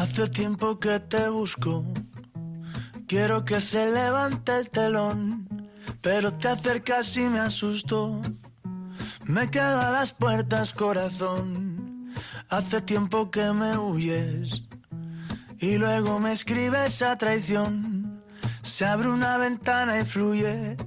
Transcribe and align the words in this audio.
Hace 0.00 0.28
tiempo 0.28 0.80
que 0.80 0.98
te 0.98 1.28
busco. 1.28 1.84
Quiero 3.06 3.44
que 3.44 3.60
se 3.60 3.92
levante 3.92 4.58
el 4.58 4.70
telón, 4.70 5.46
pero 6.00 6.32
te 6.32 6.48
acercas 6.48 7.14
y 7.18 7.28
me 7.28 7.38
asusto. 7.38 8.22
Me 9.26 9.50
quedo 9.50 9.78
a 9.78 9.90
las 9.90 10.12
puertas, 10.12 10.72
corazón. 10.72 12.14
Hace 12.48 12.80
tiempo 12.80 13.30
que 13.30 13.52
me 13.52 13.76
huyes 13.76 14.62
y 15.58 15.76
luego 15.76 16.18
me 16.18 16.32
escribes 16.32 17.02
a 17.02 17.18
traición. 17.18 18.22
Se 18.62 18.86
abre 18.86 19.10
una 19.10 19.36
ventana 19.36 20.00
y 20.00 20.06
fluye 20.06 20.78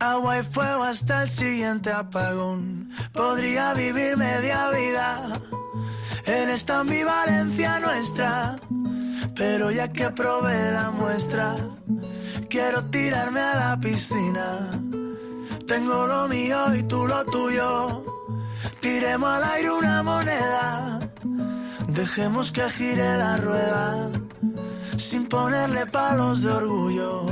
agua 0.00 0.40
y 0.40 0.42
fuego 0.42 0.82
hasta 0.82 1.22
el 1.22 1.28
siguiente 1.28 1.92
apagón. 1.92 2.90
Podría 3.12 3.72
vivir 3.72 4.16
media 4.16 4.70
vida 4.70 5.40
en 6.26 6.50
esta 6.50 6.80
ambivalencia 6.80 7.78
nuestra, 7.80 8.56
pero 9.34 9.70
ya 9.70 9.92
que 9.92 10.10
probé 10.10 10.72
la 10.72 10.90
muestra, 10.90 11.54
quiero 12.48 12.84
tirarme 12.86 13.40
a 13.40 13.54
la 13.54 13.80
piscina. 13.80 14.70
Tengo 15.66 16.06
lo 16.06 16.28
mío 16.28 16.74
y 16.74 16.82
tú 16.84 17.06
lo 17.06 17.24
tuyo. 17.24 18.04
Tiremos 18.80 19.28
al 19.28 19.44
aire 19.44 19.70
una 19.70 20.02
moneda. 20.02 20.98
Dejemos 21.88 22.52
que 22.52 22.68
gire 22.70 23.16
la 23.16 23.36
rueda 23.36 24.10
sin 24.96 25.26
ponerle 25.28 25.86
palos 25.86 26.42
de 26.42 26.50
orgullo. 26.50 27.26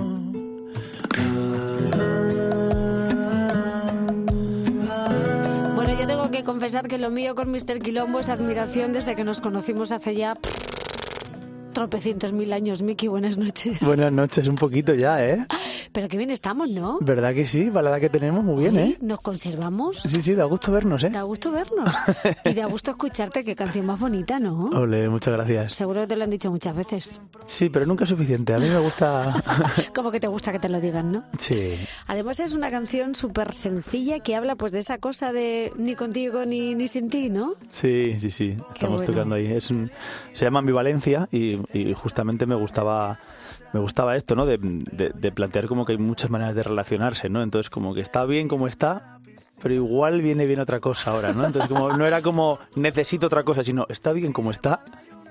Yo 6.05 6.09
tengo 6.09 6.31
que 6.31 6.45
confesar 6.45 6.87
que 6.87 6.99
lo 6.99 7.09
mío 7.09 7.35
con 7.35 7.51
Mr. 7.51 7.79
Quilombo 7.81 8.21
es 8.21 8.29
admiración 8.29 8.93
desde 8.93 9.17
que 9.17 9.25
nos 9.25 9.41
conocimos 9.41 9.91
hace 9.91 10.15
ya 10.15 10.37
tropecientos 11.75 12.33
mil 12.33 12.53
años. 12.55 12.81
Miki, 12.83 13.09
buenas 13.09 13.37
noches. 13.37 13.79
Buenas 13.83 14.11
noches, 14.13 14.49
un 14.49 14.57
poquito 14.57 14.95
ya, 14.95 15.23
¿eh? 15.25 15.47
Pero 15.93 16.09
qué 16.09 16.17
bien 16.17 16.31
estamos, 16.31 16.71
¿no? 16.71 16.99
¿Verdad 17.03 17.35
que 17.35 17.47
sí? 17.47 17.65
Para 17.67 17.83
la 17.83 17.91
edad 17.91 18.01
que 18.01 18.09
tenemos, 18.09 18.43
muy 18.43 18.63
bien, 18.63 18.75
Oye, 18.77 18.85
¿eh? 18.93 18.99
Nos 19.03 19.21
conservamos. 19.21 19.99
Sí, 19.99 20.21
sí, 20.23 20.35
da 20.35 20.45
gusto 20.45 20.73
vernos, 20.73 21.05
¿eh? 21.05 21.11
Da 21.11 21.23
gusto 21.23 21.53
vernos. 21.53 21.95
Y 22.45 22.55
da 22.55 22.67
gusto 22.67 22.91
escucharte. 22.93 23.45
Qué 23.45 23.55
canción 23.55 23.85
más 23.87 24.01
bonita, 24.01 24.41
¿no? 24.41 24.65
Ole, 24.81 25.09
muchas 25.11 25.35
gracias. 25.35 25.77
Seguro 25.77 26.01
que 26.03 26.07
te 26.07 26.17
lo 26.17 26.25
han 26.25 26.31
dicho 26.31 26.51
muchas 26.51 26.75
veces. 26.75 27.21
Sí, 27.47 27.69
pero 27.69 27.85
nunca 27.87 28.05
es 28.05 28.11
suficiente. 28.11 28.55
A 28.55 28.59
mí 28.59 28.69
me 28.69 28.79
gusta... 28.79 29.43
Como 29.95 30.11
que 30.11 30.19
te 30.21 30.27
gusta 30.29 30.51
que 30.53 30.59
te 30.59 30.69
lo 30.69 30.81
digan, 30.81 31.13
¿no? 31.13 31.25
Sí. 31.39 31.75
Además 32.07 32.41
es 32.41 32.55
una 32.55 32.71
canción 32.71 33.15
súper 33.15 33.53
sencilla 33.53 34.21
que 34.21 34.35
habla 34.35 34.57
pues 34.57 34.73
de 34.73 34.79
esa 34.79 34.99
cosa 34.99 35.33
de 35.33 35.73
ni 35.77 35.95
contigo 35.95 36.45
ni, 36.47 36.75
ni 36.75 36.89
sin 36.89 37.11
ti, 37.11 37.29
¿no? 37.31 37.53
Sí, 37.69 38.17
sí, 38.19 38.31
sí. 38.31 38.57
Estamos 38.73 38.99
bueno. 38.99 39.13
tocando 39.13 39.35
ahí. 39.35 39.47
Es 39.53 39.71
un- 39.71 39.91
se 40.33 40.45
llama 40.45 40.61
Ambivalencia 40.61 41.29
y, 41.31 41.59
y 41.73 41.93
justamente 41.95 42.47
me 42.47 42.55
gustaba 42.55 43.19
me 43.73 43.81
gustaba 43.81 44.15
esto, 44.17 44.35
¿no? 44.37 44.47
De, 44.47 44.59
de- 44.61 45.11
de 45.11 45.33
plantear 45.33 45.67
como 45.67 45.85
que 45.85 45.93
hay 45.93 45.99
muchas 45.99 46.31
maneras 46.31 46.55
de 46.55 46.63
relacionarse, 46.63 47.29
¿no? 47.29 47.43
Entonces 47.43 47.71
como 47.71 47.93
que 47.95 48.01
está 48.01 48.25
bien 48.25 48.47
como 48.49 48.69
está, 48.69 49.19
pero 49.63 49.75
igual 49.75 50.21
viene 50.23 50.47
bien 50.47 50.61
otra 50.61 50.79
cosa 50.81 51.11
ahora, 51.11 51.33
¿no? 51.33 51.45
Entonces 51.45 51.69
como 51.69 51.93
no 51.93 52.07
era 52.07 52.23
como 52.23 52.59
necesito 52.77 53.27
otra 53.27 53.43
cosa, 53.43 53.65
sino 53.65 53.87
está 53.89 54.13
bien 54.13 54.33
como 54.33 54.51
está, 54.53 54.85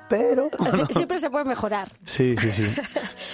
pero... 0.10 0.50
Sie- 0.72 0.88
Siempre 0.94 1.20
se 1.20 1.30
puede 1.30 1.46
mejorar. 1.46 1.90
Sí, 2.06 2.36
sí, 2.38 2.52
sí. 2.52 2.66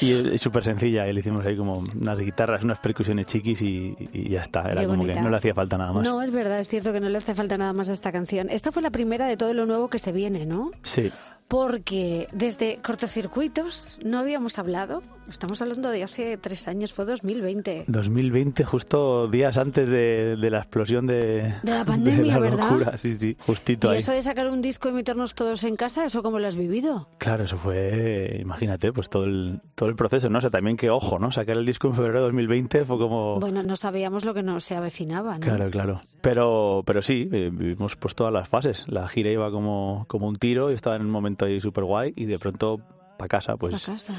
Y 0.02 0.34
es 0.36 0.42
súper 0.42 0.64
sencilla. 0.64 1.08
y 1.08 1.14
Le 1.14 1.20
hicimos 1.20 1.46
ahí 1.46 1.58
como 1.58 1.80
unas 1.80 2.20
guitarras, 2.20 2.64
unas 2.64 2.78
percusiones 2.80 3.26
chiquis 3.26 3.62
y, 3.62 3.98
y 4.14 4.30
ya 4.30 4.42
está. 4.42 4.62
Era 4.62 4.82
Qué 4.82 4.88
como 4.88 5.00
bonita. 5.00 5.20
que 5.20 5.24
no 5.24 5.30
le 5.30 5.36
hacía 5.38 5.54
falta 5.54 5.78
nada 5.78 5.92
más. 5.92 6.06
No, 6.06 6.22
es 6.22 6.32
verdad, 6.32 6.60
es 6.60 6.70
cierto 6.70 6.94
que 6.94 7.02
no 7.02 7.10
le 7.10 7.18
hace 7.18 7.34
falta 7.36 7.58
nada 7.58 7.74
más 7.74 7.90
a 7.90 7.94
esta 7.94 8.12
canción. 8.14 8.48
Esta 8.50 8.72
fue 8.72 8.82
la 8.82 8.92
primera 8.92 9.26
de 9.28 9.36
todo 9.36 9.54
lo 9.54 9.66
nuevo 9.66 9.90
que 9.90 10.00
se 10.00 10.14
viene, 10.14 10.46
¿no? 10.46 10.72
Sí. 10.84 11.12
Porque 11.50 12.28
desde 12.32 12.78
cortocircuitos 12.82 14.00
no 14.06 14.20
habíamos 14.20 14.60
hablado. 14.60 15.02
Estamos 15.30 15.62
hablando 15.62 15.92
de 15.92 16.02
hace 16.02 16.38
tres 16.38 16.68
años, 16.68 16.92
fue 16.92 17.06
2020. 17.06 17.86
2020, 17.88 18.64
justo 18.66 19.28
días 19.28 19.58
antes 19.58 19.88
de, 19.88 20.36
de 20.38 20.50
la 20.50 20.58
explosión 20.60 21.06
de, 21.06 21.54
De 21.62 21.72
la 21.72 21.86
pandemia, 21.86 22.34
la 22.34 22.40
¿verdad? 22.40 22.72
locura. 22.72 22.98
Sí, 22.98 23.14
sí, 23.14 23.38
justito 23.46 23.90
¿Y 23.90 23.92
ahí. 23.92 23.98
eso 24.00 24.12
de 24.12 24.24
sacar 24.24 24.48
un 24.50 24.62
disco 24.64 24.90
y 24.90 24.92
meternos 24.92 25.36
todos 25.36 25.64
en 25.66 25.76
casa, 25.76 26.04
eso 26.06 26.24
cómo 26.24 26.40
lo 26.40 26.48
has 26.48 26.56
vivido? 26.56 27.10
Claro, 27.20 27.44
eso 27.44 27.58
fue, 27.58 28.40
imagínate, 28.42 28.92
pues 28.92 29.08
todo 29.10 29.26
el, 29.26 29.62
todo 29.76 29.88
el 29.90 29.96
proceso, 29.96 30.30
¿no? 30.32 30.40
O 30.40 30.42
sea, 30.42 30.50
también 30.50 30.78
que 30.78 30.90
ojo, 30.90 31.20
¿no? 31.20 31.32
Sacar 31.32 31.58
el 31.58 31.66
disco 31.66 31.88
en 31.90 31.94
febrero 31.94 32.20
de 32.20 32.26
2020 32.26 32.86
fue 32.86 32.98
como... 32.98 33.40
Bueno, 33.40 33.62
no 33.62 33.76
sabíamos 33.76 34.26
lo 34.26 34.34
que 34.34 34.42
nos 34.42 34.64
se 34.64 34.76
avecinaba, 34.76 35.36
¿no? 35.36 35.42
Claro, 35.42 35.70
claro. 35.70 36.02
Pero, 36.22 36.82
pero 36.88 37.04
sí, 37.04 37.30
eh, 37.32 37.52
vivimos 37.54 37.96
pues 37.96 38.16
todas 38.16 38.34
las 38.34 38.48
fases. 38.50 38.86
La 38.88 39.08
gira 39.08 39.30
iba 39.30 39.52
como, 39.52 40.06
como 40.08 40.28
un 40.28 40.38
tiro 40.38 40.72
y 40.72 40.74
estaba 40.74 40.96
en 40.96 41.04
un 41.04 41.12
momento 41.12 41.39
ahí 41.46 41.60
súper 41.62 41.84
guay 41.84 42.14
y 42.16 42.26
de 42.26 42.40
pronto 42.40 42.80
para 43.18 43.28
casa, 43.28 43.58
pues... 43.58 43.74
La 43.74 43.80
casa. 43.94 44.14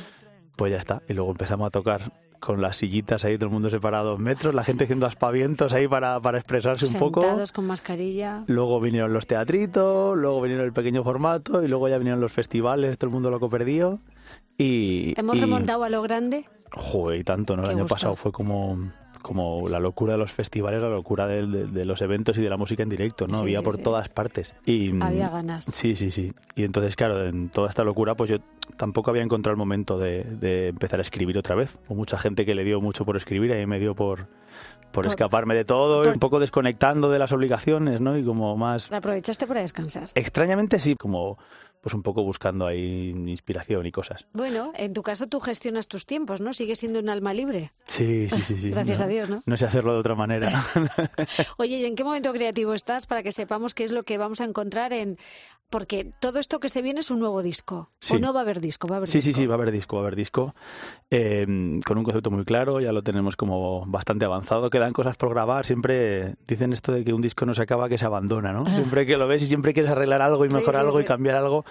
Pues 0.56 0.72
ya 0.72 0.78
está. 0.78 1.02
Y 1.08 1.14
luego 1.14 1.30
empezamos 1.30 1.66
a 1.66 1.70
tocar 1.70 2.12
con 2.38 2.60
las 2.62 2.76
sillitas 2.78 3.24
ahí, 3.24 3.36
todo 3.36 3.46
el 3.46 3.52
mundo 3.52 3.68
separado 3.70 4.10
dos 4.10 4.18
metros, 4.18 4.54
la 4.54 4.64
gente 4.64 4.84
haciendo 4.84 5.06
aspavientos 5.06 5.72
ahí 5.74 5.86
para, 5.88 6.20
para 6.20 6.38
expresarse 6.38 6.86
un 6.86 6.94
poco. 6.94 7.20
Sentados 7.20 7.52
con 7.52 7.66
mascarilla. 7.66 8.44
Luego 8.46 8.80
vinieron 8.80 9.12
los 9.12 9.26
teatritos, 9.26 10.16
luego 10.16 10.40
vinieron 10.40 10.64
el 10.66 10.72
pequeño 10.72 11.04
formato 11.04 11.62
y 11.62 11.68
luego 11.68 11.88
ya 11.88 11.98
vinieron 11.98 12.20
los 12.20 12.32
festivales, 12.32 12.96
todo 12.98 13.08
el 13.08 13.12
mundo 13.12 13.30
loco 13.30 13.48
perdido. 13.50 13.98
Y, 14.58 15.14
Hemos 15.18 15.36
y- 15.36 15.40
remontado 15.40 15.84
a 15.84 15.90
lo 15.90 16.02
grande. 16.02 16.46
Joder, 16.72 17.20
y 17.20 17.24
tanto, 17.24 17.56
¿no? 17.56 17.62
El 17.62 17.68
Qué 17.68 17.72
año 17.74 17.82
gusto. 17.82 17.94
pasado 17.94 18.16
fue 18.16 18.32
como, 18.32 18.90
como 19.22 19.68
la 19.68 19.78
locura 19.80 20.12
de 20.12 20.18
los 20.18 20.32
festivales, 20.32 20.82
la 20.82 20.88
locura 20.88 21.26
de, 21.26 21.46
de- 21.46 21.66
de 21.66 21.84
los 21.84 22.00
eventos 22.02 22.36
y 22.38 22.42
de 22.42 22.50
la 22.50 22.56
música 22.56 22.82
en 22.82 22.88
directo, 22.88 23.26
¿no? 23.26 23.34
Sí, 23.36 23.42
Había 23.42 23.58
sí, 23.58 23.64
por 23.64 23.76
sí. 23.76 23.82
todas 23.82 24.08
partes. 24.08 24.54
Y, 24.66 24.90
Había 25.02 25.28
ganas. 25.28 25.64
Sí, 25.66 25.96
sí, 25.96 26.10
sí. 26.10 26.32
Y 26.56 26.64
entonces, 26.64 26.96
claro, 26.96 27.26
en 27.26 27.48
toda 27.50 27.68
esta 27.68 27.84
locura, 27.84 28.14
pues 28.14 28.30
yo 28.30 28.38
tampoco 28.76 29.10
había 29.10 29.22
encontrado 29.22 29.52
el 29.52 29.58
momento 29.58 29.98
de, 29.98 30.24
de 30.24 30.68
empezar 30.68 30.98
a 31.00 31.02
escribir 31.02 31.36
otra 31.38 31.54
vez. 31.54 31.78
Hubo 31.88 31.96
mucha 31.96 32.18
gente 32.18 32.46
que 32.46 32.54
le 32.54 32.64
dio 32.64 32.80
mucho 32.80 33.04
por 33.04 33.16
escribir, 33.16 33.52
a 33.52 33.56
mí 33.56 33.66
me 33.66 33.78
dio 33.78 33.94
por, 33.94 34.26
por, 34.92 35.04
Por- 35.04 35.06
escaparme 35.06 35.54
de 35.54 35.64
todo, 35.64 36.02
por- 36.02 36.12
un 36.12 36.18
poco 36.18 36.40
desconectando 36.40 37.10
de 37.10 37.18
las 37.18 37.32
obligaciones, 37.32 38.00
¿no? 38.00 38.16
Y 38.16 38.24
como 38.24 38.56
más... 38.56 38.90
La 38.90 38.98
aprovechaste 38.98 39.46
para 39.46 39.60
descansar. 39.60 40.08
Extrañamente 40.14 40.80
sí, 40.80 40.94
como 40.98 41.38
pues 41.80 41.94
un 41.94 42.02
poco 42.02 42.22
buscando 42.22 42.66
ahí 42.66 43.10
inspiración 43.10 43.86
y 43.86 43.92
cosas. 43.92 44.26
Bueno, 44.32 44.72
en 44.76 44.92
tu 44.92 45.02
caso 45.02 45.26
tú 45.28 45.40
gestionas 45.40 45.88
tus 45.88 46.04
tiempos, 46.06 46.40
¿no? 46.40 46.52
Sigues 46.52 46.78
siendo 46.80 46.98
un 47.00 47.08
alma 47.08 47.32
libre. 47.32 47.72
Sí, 47.86 48.28
sí, 48.28 48.42
sí, 48.42 48.58
sí. 48.58 48.70
Gracias 48.74 48.98
No- 49.00 49.04
a 49.04 49.08
Dios, 49.08 49.28
¿no? 49.30 49.42
No 49.46 49.56
sé 49.56 49.64
hacerlo 49.64 49.94
de 49.94 49.98
otra 50.00 50.14
manera. 50.14 50.64
Oye, 51.56 51.78
¿y 51.78 51.84
en 51.86 51.94
qué 51.96 52.04
momento 52.04 52.32
creativo 52.32 52.74
estás 52.74 53.06
para 53.06 53.22
que 53.22 53.32
sepamos 53.32 53.74
qué 53.74 53.84
es 53.84 53.92
lo 53.92 54.02
que 54.02 54.18
vamos 54.18 54.40
a 54.40 54.44
encontrar 54.44 54.92
en... 54.92 55.16
Porque 55.70 56.12
todo 56.20 56.40
esto 56.40 56.58
que 56.58 56.68
se 56.68 56.82
viene 56.82 56.98
es 57.00 57.10
un 57.12 57.20
nuevo 57.20 57.42
disco. 57.42 57.90
Sí. 58.00 58.16
¿O 58.16 58.18
no 58.18 58.32
va 58.32 58.40
a 58.40 58.42
haber 58.42 58.60
disco? 58.60 58.88
Va 58.88 58.96
a 58.96 58.98
haber 58.98 59.08
Sí, 59.08 59.22
sí, 59.22 59.28
disco. 59.28 59.38
sí, 59.42 59.46
va 59.46 59.54
a 59.54 59.58
haber 59.58 59.70
disco, 59.70 59.96
va 59.96 60.02
a 60.02 60.04
haber 60.06 60.16
disco. 60.16 60.54
Eh, 61.10 61.46
con 61.86 61.96
un 61.98 62.04
concepto 62.04 62.30
muy 62.30 62.44
claro, 62.44 62.80
ya 62.80 62.92
lo 62.92 63.02
tenemos 63.02 63.36
como 63.36 63.86
bastante 63.86 64.24
avanzado. 64.24 64.68
Quedan 64.68 64.92
cosas 64.92 65.16
por 65.16 65.30
grabar. 65.30 65.64
Siempre 65.66 66.34
dicen 66.46 66.72
esto 66.72 66.92
de 66.92 67.04
que 67.04 67.12
un 67.14 67.22
disco 67.22 67.46
no 67.46 67.54
se 67.54 67.62
acaba, 67.62 67.88
que 67.88 67.98
se 67.98 68.04
abandona, 68.04 68.52
¿no? 68.52 68.66
Siempre 68.74 69.06
que 69.06 69.16
lo 69.16 69.28
ves 69.28 69.42
y 69.42 69.46
siempre 69.46 69.72
quieres 69.72 69.92
arreglar 69.92 70.22
algo 70.22 70.44
y. 70.44 70.50
Sí, 70.50 70.56
mejorar 70.56 70.82
sí, 70.82 70.86
algo 70.86 70.98
sí. 70.98 71.04
y 71.04 71.06
cambiar 71.06 71.36
algo. 71.36 71.64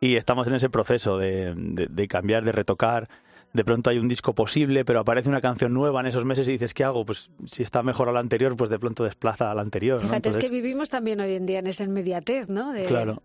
Y 0.00 0.16
estamos 0.16 0.46
en 0.46 0.54
ese 0.54 0.68
proceso 0.70 1.16
de, 1.18 1.54
de- 1.56 1.86
de 1.86 2.06
cambiar, 2.08 2.44
de 2.44 2.52
retocar. 2.52 3.08
De 3.52 3.64
pronto 3.64 3.88
hay 3.90 3.98
un 3.98 4.08
disco 4.08 4.34
posible, 4.34 4.84
pero 4.84 5.00
aparece 5.00 5.28
una 5.28 5.40
canción 5.40 5.72
nueva 5.72 6.00
en 6.00 6.06
esos 6.06 6.24
meses 6.24 6.46
y 6.48 6.52
dices, 6.52 6.74
¿qué 6.74 6.84
hago? 6.84 7.04
Pues 7.04 7.30
si 7.46 7.62
está 7.62 7.82
mejor 7.82 8.08
a 8.08 8.12
la 8.12 8.20
anterior, 8.20 8.56
pues 8.56 8.68
de 8.70 8.78
pronto 8.78 9.04
desplaza 9.04 9.50
a 9.50 9.54
la 9.54 9.62
anterior. 9.62 10.02
¿no? 10.02 10.08
Fíjate, 10.08 10.28
es 10.28 10.38
que 10.38 10.50
vivimos 10.50 10.90
también 10.90 11.20
hoy 11.20 11.32
en 11.34 11.46
día 11.46 11.58
en 11.60 11.66
esa 11.66 11.84
inmediatez, 11.84 12.48
¿no? 12.48 12.72
De- 12.72 12.84
Claro. 12.84 13.22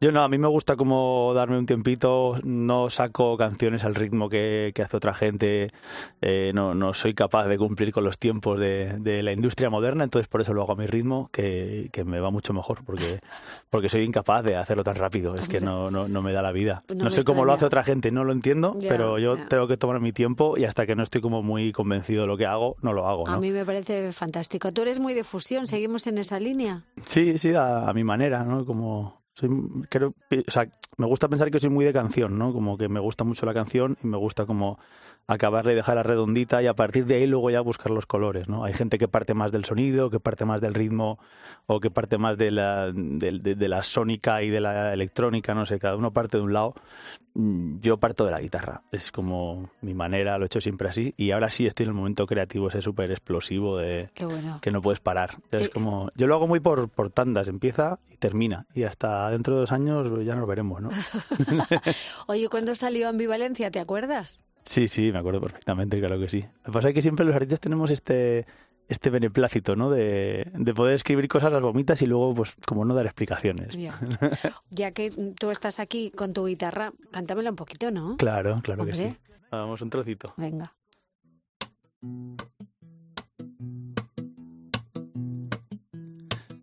Yo 0.00 0.12
no, 0.12 0.22
a 0.22 0.28
mí 0.28 0.36
me 0.36 0.46
gusta 0.48 0.76
como 0.76 1.32
darme 1.34 1.58
un 1.58 1.64
tiempito, 1.64 2.38
no 2.44 2.90
saco 2.90 3.36
canciones 3.38 3.82
al 3.82 3.94
ritmo 3.94 4.28
que, 4.28 4.72
que 4.74 4.82
hace 4.82 4.96
otra 4.98 5.14
gente, 5.14 5.70
eh, 6.20 6.52
no, 6.54 6.74
no 6.74 6.92
soy 6.92 7.14
capaz 7.14 7.46
de 7.46 7.56
cumplir 7.56 7.92
con 7.92 8.04
los 8.04 8.18
tiempos 8.18 8.58
de, 8.60 8.94
de 8.98 9.22
la 9.22 9.32
industria 9.32 9.70
moderna, 9.70 10.04
entonces 10.04 10.28
por 10.28 10.42
eso 10.42 10.52
lo 10.52 10.62
hago 10.62 10.72
a 10.72 10.76
mi 10.76 10.84
ritmo, 10.86 11.30
que, 11.32 11.88
que 11.92 12.04
me 12.04 12.20
va 12.20 12.30
mucho 12.30 12.52
mejor, 12.52 12.84
porque, 12.84 13.20
porque 13.70 13.88
soy 13.88 14.02
incapaz 14.02 14.44
de 14.44 14.56
hacerlo 14.56 14.84
tan 14.84 14.96
rápido, 14.96 15.34
es 15.34 15.48
que 15.48 15.60
no, 15.60 15.90
no, 15.90 16.08
no 16.08 16.20
me 16.22 16.32
da 16.34 16.42
la 16.42 16.52
vida. 16.52 16.82
No 16.94 17.04
No, 17.04 17.10
sé 17.10 17.24
cómo 17.24 17.46
lo 17.46 17.52
hace 17.54 17.64
otra 17.64 17.82
gente, 17.82 18.10
no 18.10 18.22
lo 18.24 18.32
entiendo, 18.32 18.76
pero 18.88 19.18
yo 19.18 19.38
tengo 19.48 19.66
que 19.66 19.78
tomar 19.78 20.00
mi 20.00 20.12
tiempo 20.12 20.58
y 20.58 20.64
hasta 20.64 20.84
que 20.86 20.94
no 20.94 21.02
estoy 21.04 21.22
como 21.22 21.42
muy 21.42 21.72
convencido 21.72 22.22
de 22.22 22.26
lo 22.28 22.36
que 22.36 22.44
hago, 22.44 22.76
no 22.82 22.92
lo 22.92 23.08
hago. 23.08 23.26
A 23.28 23.40
mí 23.40 23.50
me 23.50 23.64
parece 23.64 24.12
fantástico. 24.12 24.72
Tú 24.72 24.82
eres 24.82 25.00
muy 25.00 25.14
de 25.14 25.24
fusión, 25.24 25.66
seguimos 25.66 26.06
en 26.06 26.18
esa 26.18 26.38
línea. 26.38 26.82
Sí, 27.06 27.38
sí, 27.38 27.54
a, 27.54 27.88
a 27.88 27.94
mi 27.94 28.04
manera, 28.04 28.44
¿no? 28.44 28.64
Como 28.66 29.22
soy, 29.36 29.50
me 30.96 31.06
gusta 31.06 31.28
pensar 31.28 31.50
que 31.50 31.60
soy 31.60 31.70
muy 31.70 31.84
de 31.84 31.92
canción, 31.92 32.38
¿no? 32.38 32.52
Como 32.52 32.78
que 32.78 32.88
me 32.88 33.00
gusta 33.00 33.22
mucho 33.24 33.44
la 33.44 33.52
canción 33.52 33.98
y 34.02 34.06
me 34.06 34.16
gusta 34.16 34.46
como 34.46 34.78
acabarla 35.28 35.72
y 35.72 35.74
dejarla 35.74 36.02
redondita 36.04 36.62
y 36.62 36.66
a 36.68 36.74
partir 36.74 37.04
de 37.06 37.16
ahí 37.16 37.26
luego 37.26 37.50
ya 37.50 37.60
buscar 37.60 37.90
los 37.90 38.06
colores, 38.06 38.48
¿no? 38.48 38.64
Hay 38.64 38.74
gente 38.74 38.96
que 38.98 39.08
parte 39.08 39.34
más 39.34 39.50
del 39.50 39.64
sonido, 39.64 40.08
que 40.08 40.20
parte 40.20 40.44
más 40.44 40.60
del 40.60 40.72
ritmo 40.74 41.18
o 41.66 41.80
que 41.80 41.90
parte 41.90 42.16
más 42.16 42.38
de 42.38 42.50
la, 42.52 42.92
de, 42.92 43.38
de- 43.40 43.54
de 43.56 43.68
la 43.68 43.82
sónica 43.82 44.42
y 44.42 44.50
de 44.50 44.60
la 44.60 44.92
electrónica, 44.92 45.52
no 45.54 45.66
sé, 45.66 45.78
cada 45.80 45.96
uno 45.96 46.12
parte 46.12 46.36
de 46.36 46.44
un 46.44 46.52
lado 46.52 46.74
mm, 47.34 47.80
yo 47.80 47.96
parto 47.96 48.24
de 48.24 48.30
la 48.30 48.40
guitarra. 48.40 48.82
Es 48.92 49.10
como 49.10 49.68
mi 49.80 49.94
manera, 49.94 50.38
lo 50.38 50.44
he 50.44 50.46
hecho 50.46 50.60
siempre 50.60 50.88
así. 50.88 51.12
Y 51.16 51.32
ahora 51.32 51.50
sí 51.50 51.66
estoy 51.66 51.84
en 51.84 51.90
el 51.90 51.94
momento 51.96 52.24
creativo, 52.26 52.68
ese 52.68 52.80
súper 52.80 53.10
explosivo 53.10 53.78
de 53.78 54.10
que 54.60 54.70
no 54.70 54.80
puedes 54.80 55.00
parar. 55.00 55.30
Es 55.50 55.68
como, 55.70 56.08
yo 56.14 56.28
lo 56.28 56.36
hago 56.36 56.46
muy 56.46 56.60
por, 56.60 56.88
por 56.88 57.10
tandas, 57.10 57.48
empieza 57.48 57.98
y 58.12 58.16
termina. 58.16 58.66
Y 58.74 58.84
hasta 58.84 59.28
dentro 59.30 59.54
de 59.54 59.60
dos 59.62 59.72
años 59.72 60.08
ya 60.24 60.36
nos 60.36 60.46
veremos, 60.46 60.80
¿no? 60.80 60.90
Oye, 62.28 62.48
¿cuándo 62.48 62.76
salió 62.76 63.08
Ambivalencia? 63.08 63.72
¿Te 63.72 63.80
acuerdas? 63.80 64.40
Sí, 64.66 64.88
sí, 64.88 65.12
me 65.12 65.20
acuerdo 65.20 65.40
perfectamente, 65.40 65.98
claro 65.98 66.18
que 66.18 66.28
sí. 66.28 66.42
Lo 66.42 66.64
que 66.64 66.72
pasa 66.72 66.88
es 66.88 66.94
que 66.94 67.02
siempre 67.02 67.24
los 67.24 67.34
artistas 67.34 67.60
tenemos 67.60 67.90
este 67.90 68.46
este 68.88 69.10
beneplácito, 69.10 69.74
¿no? 69.74 69.90
De, 69.90 70.46
poder 70.74 70.94
escribir 70.94 71.28
cosas 71.28 71.52
las 71.52 71.62
vomitas 71.62 72.00
y 72.02 72.06
luego, 72.06 72.34
pues, 72.34 72.56
como 72.66 72.84
no 72.84 72.94
dar 72.94 73.06
explicaciones. 73.06 73.74
Ya. 74.70 74.90
que 74.92 75.10
tú 75.38 75.50
estás 75.50 75.80
aquí 75.80 76.10
con 76.10 76.32
tu 76.32 76.46
guitarra, 76.46 76.92
cántamela 77.10 77.50
un 77.50 77.56
poquito, 77.56 77.90
¿no? 77.90 78.16
Claro, 78.16 78.60
claro 78.62 78.84
que 78.86 78.92
sí. 78.92 79.16
Vamos 79.50 79.82
un 79.82 79.90
trocito. 79.90 80.34
Venga. 80.36 80.72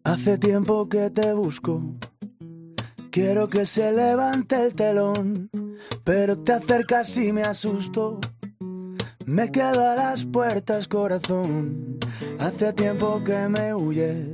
Hace 0.03 0.37
tiempo 0.37 0.87
que 0.89 1.09
te 1.09 1.33
busco, 1.33 1.81
quiero 3.13 3.47
que 3.47 3.63
se 3.63 3.91
levante 3.91 4.55
el 4.65 4.73
telón, 4.73 5.49
pero 6.03 6.39
te 6.39 6.53
acercas 6.53 7.15
y 7.17 7.31
me 7.31 7.43
asusto. 7.43 8.19
Me 9.25 9.51
quedo 9.51 9.87
a 9.87 9.95
las 9.95 10.25
puertas, 10.25 10.87
corazón. 10.87 11.99
Hace 12.39 12.73
tiempo 12.73 13.23
que 13.23 13.47
me 13.47 13.71
huyes 13.75 14.29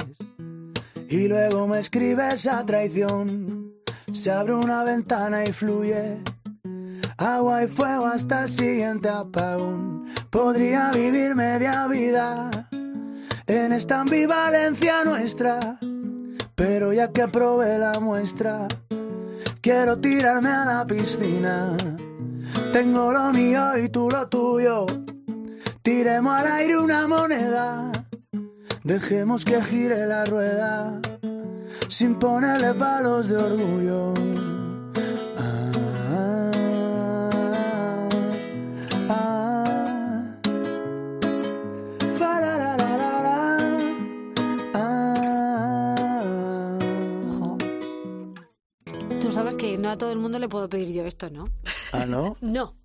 y 1.09 1.27
luego 1.27 1.67
me 1.67 1.79
escribes 1.79 2.47
a 2.47 2.65
traición. 2.65 3.73
Se 4.13 4.31
abre 4.31 4.53
una 4.53 4.85
ventana 4.85 5.43
y 5.43 5.51
fluye 5.51 6.23
agua 7.17 7.65
y 7.65 7.67
fuego 7.67 8.05
hasta 8.05 8.43
el 8.43 8.49
siguiente 8.49 9.09
apagón. 9.09 10.07
Podría 10.29 10.91
vivir 10.91 11.35
media 11.35 11.85
vida 11.87 12.49
en 13.45 13.73
esta 13.73 13.99
ambivalencia 13.99 15.03
nuestra, 15.03 15.79
pero 16.59 16.91
ya 16.93 17.07
que 17.07 17.27
probé 17.27 17.79
la 17.79 17.99
muestra, 17.99 18.67
quiero 19.61 19.97
tirarme 19.97 20.51
a 20.51 20.65
la 20.65 20.85
piscina 20.85 21.75
tengo 22.71 23.11
lo 23.11 23.31
mío 23.33 23.77
y 23.77 23.89
tú 23.89 24.09
lo 24.11 24.27
tuyo. 24.27 24.85
Tiremos 25.81 26.39
al 26.39 26.47
aire 26.51 26.77
una 26.77 27.07
moneda. 27.07 27.91
Dejemos 28.83 29.43
que 29.43 29.61
gire 29.63 30.05
la 30.05 30.25
rueda 30.25 30.99
sin 31.87 32.15
ponerle 32.15 32.73
palos 32.75 33.27
de 33.27 33.37
orgullo. 33.37 34.13
Que 49.59 49.77
no 49.77 49.89
a 49.89 49.97
todo 49.97 50.11
el 50.11 50.17
mundo 50.17 50.39
le 50.39 50.49
puedo 50.49 50.69
pedir 50.69 50.91
yo 50.91 51.05
esto, 51.05 51.29
¿no? 51.29 51.49
Ah, 51.91 52.05
¿no? 52.05 52.37
no. 52.41 52.75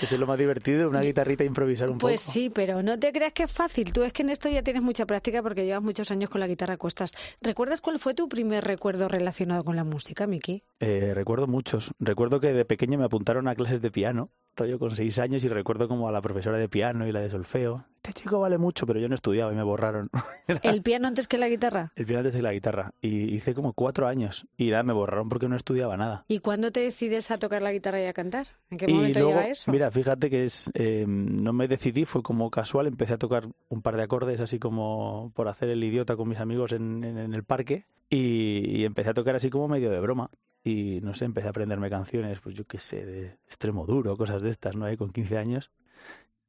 Que 0.00 0.04
es 0.04 0.18
lo 0.18 0.26
más 0.26 0.38
divertido, 0.38 0.88
una 0.88 1.00
guitarrita 1.00 1.44
improvisar 1.44 1.88
un 1.88 1.96
pues 1.96 2.20
poco. 2.20 2.24
Pues 2.24 2.34
sí, 2.34 2.50
pero 2.50 2.82
no 2.82 2.98
te 2.98 3.10
creas 3.10 3.32
que 3.32 3.44
es 3.44 3.52
fácil. 3.52 3.92
Tú 3.92 4.02
es 4.02 4.12
que 4.12 4.22
en 4.22 4.30
esto 4.30 4.50
ya 4.50 4.62
tienes 4.62 4.82
mucha 4.82 5.06
práctica 5.06 5.42
porque 5.42 5.64
llevas 5.64 5.82
muchos 5.82 6.10
años 6.10 6.28
con 6.28 6.40
la 6.40 6.46
guitarra 6.46 6.74
a 6.74 6.76
cuestas. 6.76 7.14
¿Recuerdas 7.40 7.80
cuál 7.80 7.98
fue 7.98 8.12
tu 8.12 8.28
primer 8.28 8.64
recuerdo 8.64 9.08
relacionado 9.08 9.64
con 9.64 9.76
la 9.76 9.84
música, 9.84 10.26
Miki? 10.26 10.62
Eh, 10.80 11.12
recuerdo 11.14 11.46
muchos. 11.46 11.92
Recuerdo 11.98 12.40
que 12.40 12.52
de 12.52 12.64
pequeño 12.64 12.98
me 12.98 13.04
apuntaron 13.04 13.48
a 13.48 13.54
clases 13.54 13.80
de 13.80 13.90
piano, 13.90 14.30
rollo 14.56 14.78
con 14.78 14.94
seis 14.94 15.18
años, 15.18 15.42
y 15.44 15.48
recuerdo 15.48 15.88
como 15.88 16.08
a 16.08 16.12
la 16.12 16.20
profesora 16.20 16.58
de 16.58 16.68
piano 16.68 17.06
y 17.06 17.12
la 17.12 17.20
de 17.20 17.30
solfeo 17.30 17.86
este 18.04 18.24
chico 18.24 18.40
vale 18.40 18.58
mucho, 18.58 18.84
pero 18.84 18.98
yo 18.98 19.08
no 19.08 19.14
estudiaba 19.14 19.52
y 19.52 19.54
me 19.54 19.62
borraron. 19.62 20.10
¿El 20.64 20.82
piano 20.82 21.06
antes 21.06 21.28
que 21.28 21.38
la 21.38 21.48
guitarra? 21.48 21.92
El 21.94 22.04
piano 22.04 22.18
antes 22.18 22.34
que 22.34 22.42
la 22.42 22.52
guitarra. 22.52 22.94
Y 23.00 23.32
hice 23.32 23.54
como 23.54 23.74
cuatro 23.74 24.08
años 24.08 24.44
y 24.56 24.70
nada, 24.70 24.82
me 24.82 24.92
borraron 24.92 25.28
porque 25.28 25.48
no 25.48 25.54
estudiaba 25.54 25.96
nada. 25.96 26.24
¿Y 26.26 26.40
cuándo 26.40 26.72
te 26.72 26.80
decides 26.80 27.30
a 27.30 27.38
tocar 27.38 27.62
la 27.62 27.72
guitarra 27.72 28.00
y 28.02 28.06
a 28.06 28.12
cantar? 28.12 28.48
¿En 28.70 28.78
qué 28.78 28.88
momento 28.88 29.24
llega 29.24 29.46
eso? 29.46 29.70
Mira, 29.70 29.92
fíjate 29.92 30.30
que 30.30 30.44
es, 30.44 30.68
eh, 30.74 31.04
no 31.06 31.52
me 31.52 31.68
decidí, 31.68 32.04
fue 32.04 32.24
como 32.24 32.50
casual, 32.50 32.88
empecé 32.88 33.14
a 33.14 33.18
tocar 33.18 33.46
un 33.68 33.82
par 33.82 33.96
de 33.96 34.02
acordes 34.02 34.40
así 34.40 34.58
como 34.58 35.30
por 35.36 35.46
hacer 35.46 35.68
el 35.68 35.84
idiota 35.84 36.16
con 36.16 36.28
mis 36.28 36.40
amigos 36.40 36.72
en, 36.72 37.04
el 37.04 37.44
parque 37.44 37.86
y, 38.10 38.84
empecé 38.84 39.10
a 39.10 39.14
tocar 39.14 39.36
así 39.36 39.48
como 39.48 39.68
medio 39.68 39.90
de 39.90 40.00
broma 40.00 40.28
y 40.64 41.00
no 41.02 41.14
sé, 41.14 41.24
empecé 41.24 41.46
a 41.46 41.50
aprenderme 41.50 41.88
canciones, 41.88 42.40
pues 42.40 42.56
yo 42.56 42.64
qué 42.64 42.78
sé, 42.78 43.06
de 43.06 43.26
extremo 43.46 43.86
duro, 43.86 44.16
cosas 44.16 44.42
de 44.42 44.50
estas, 44.50 44.74
¿no? 44.74 44.86
Ahí 44.86 44.96
con 44.96 45.10
15 45.10 45.38
años. 45.38 45.70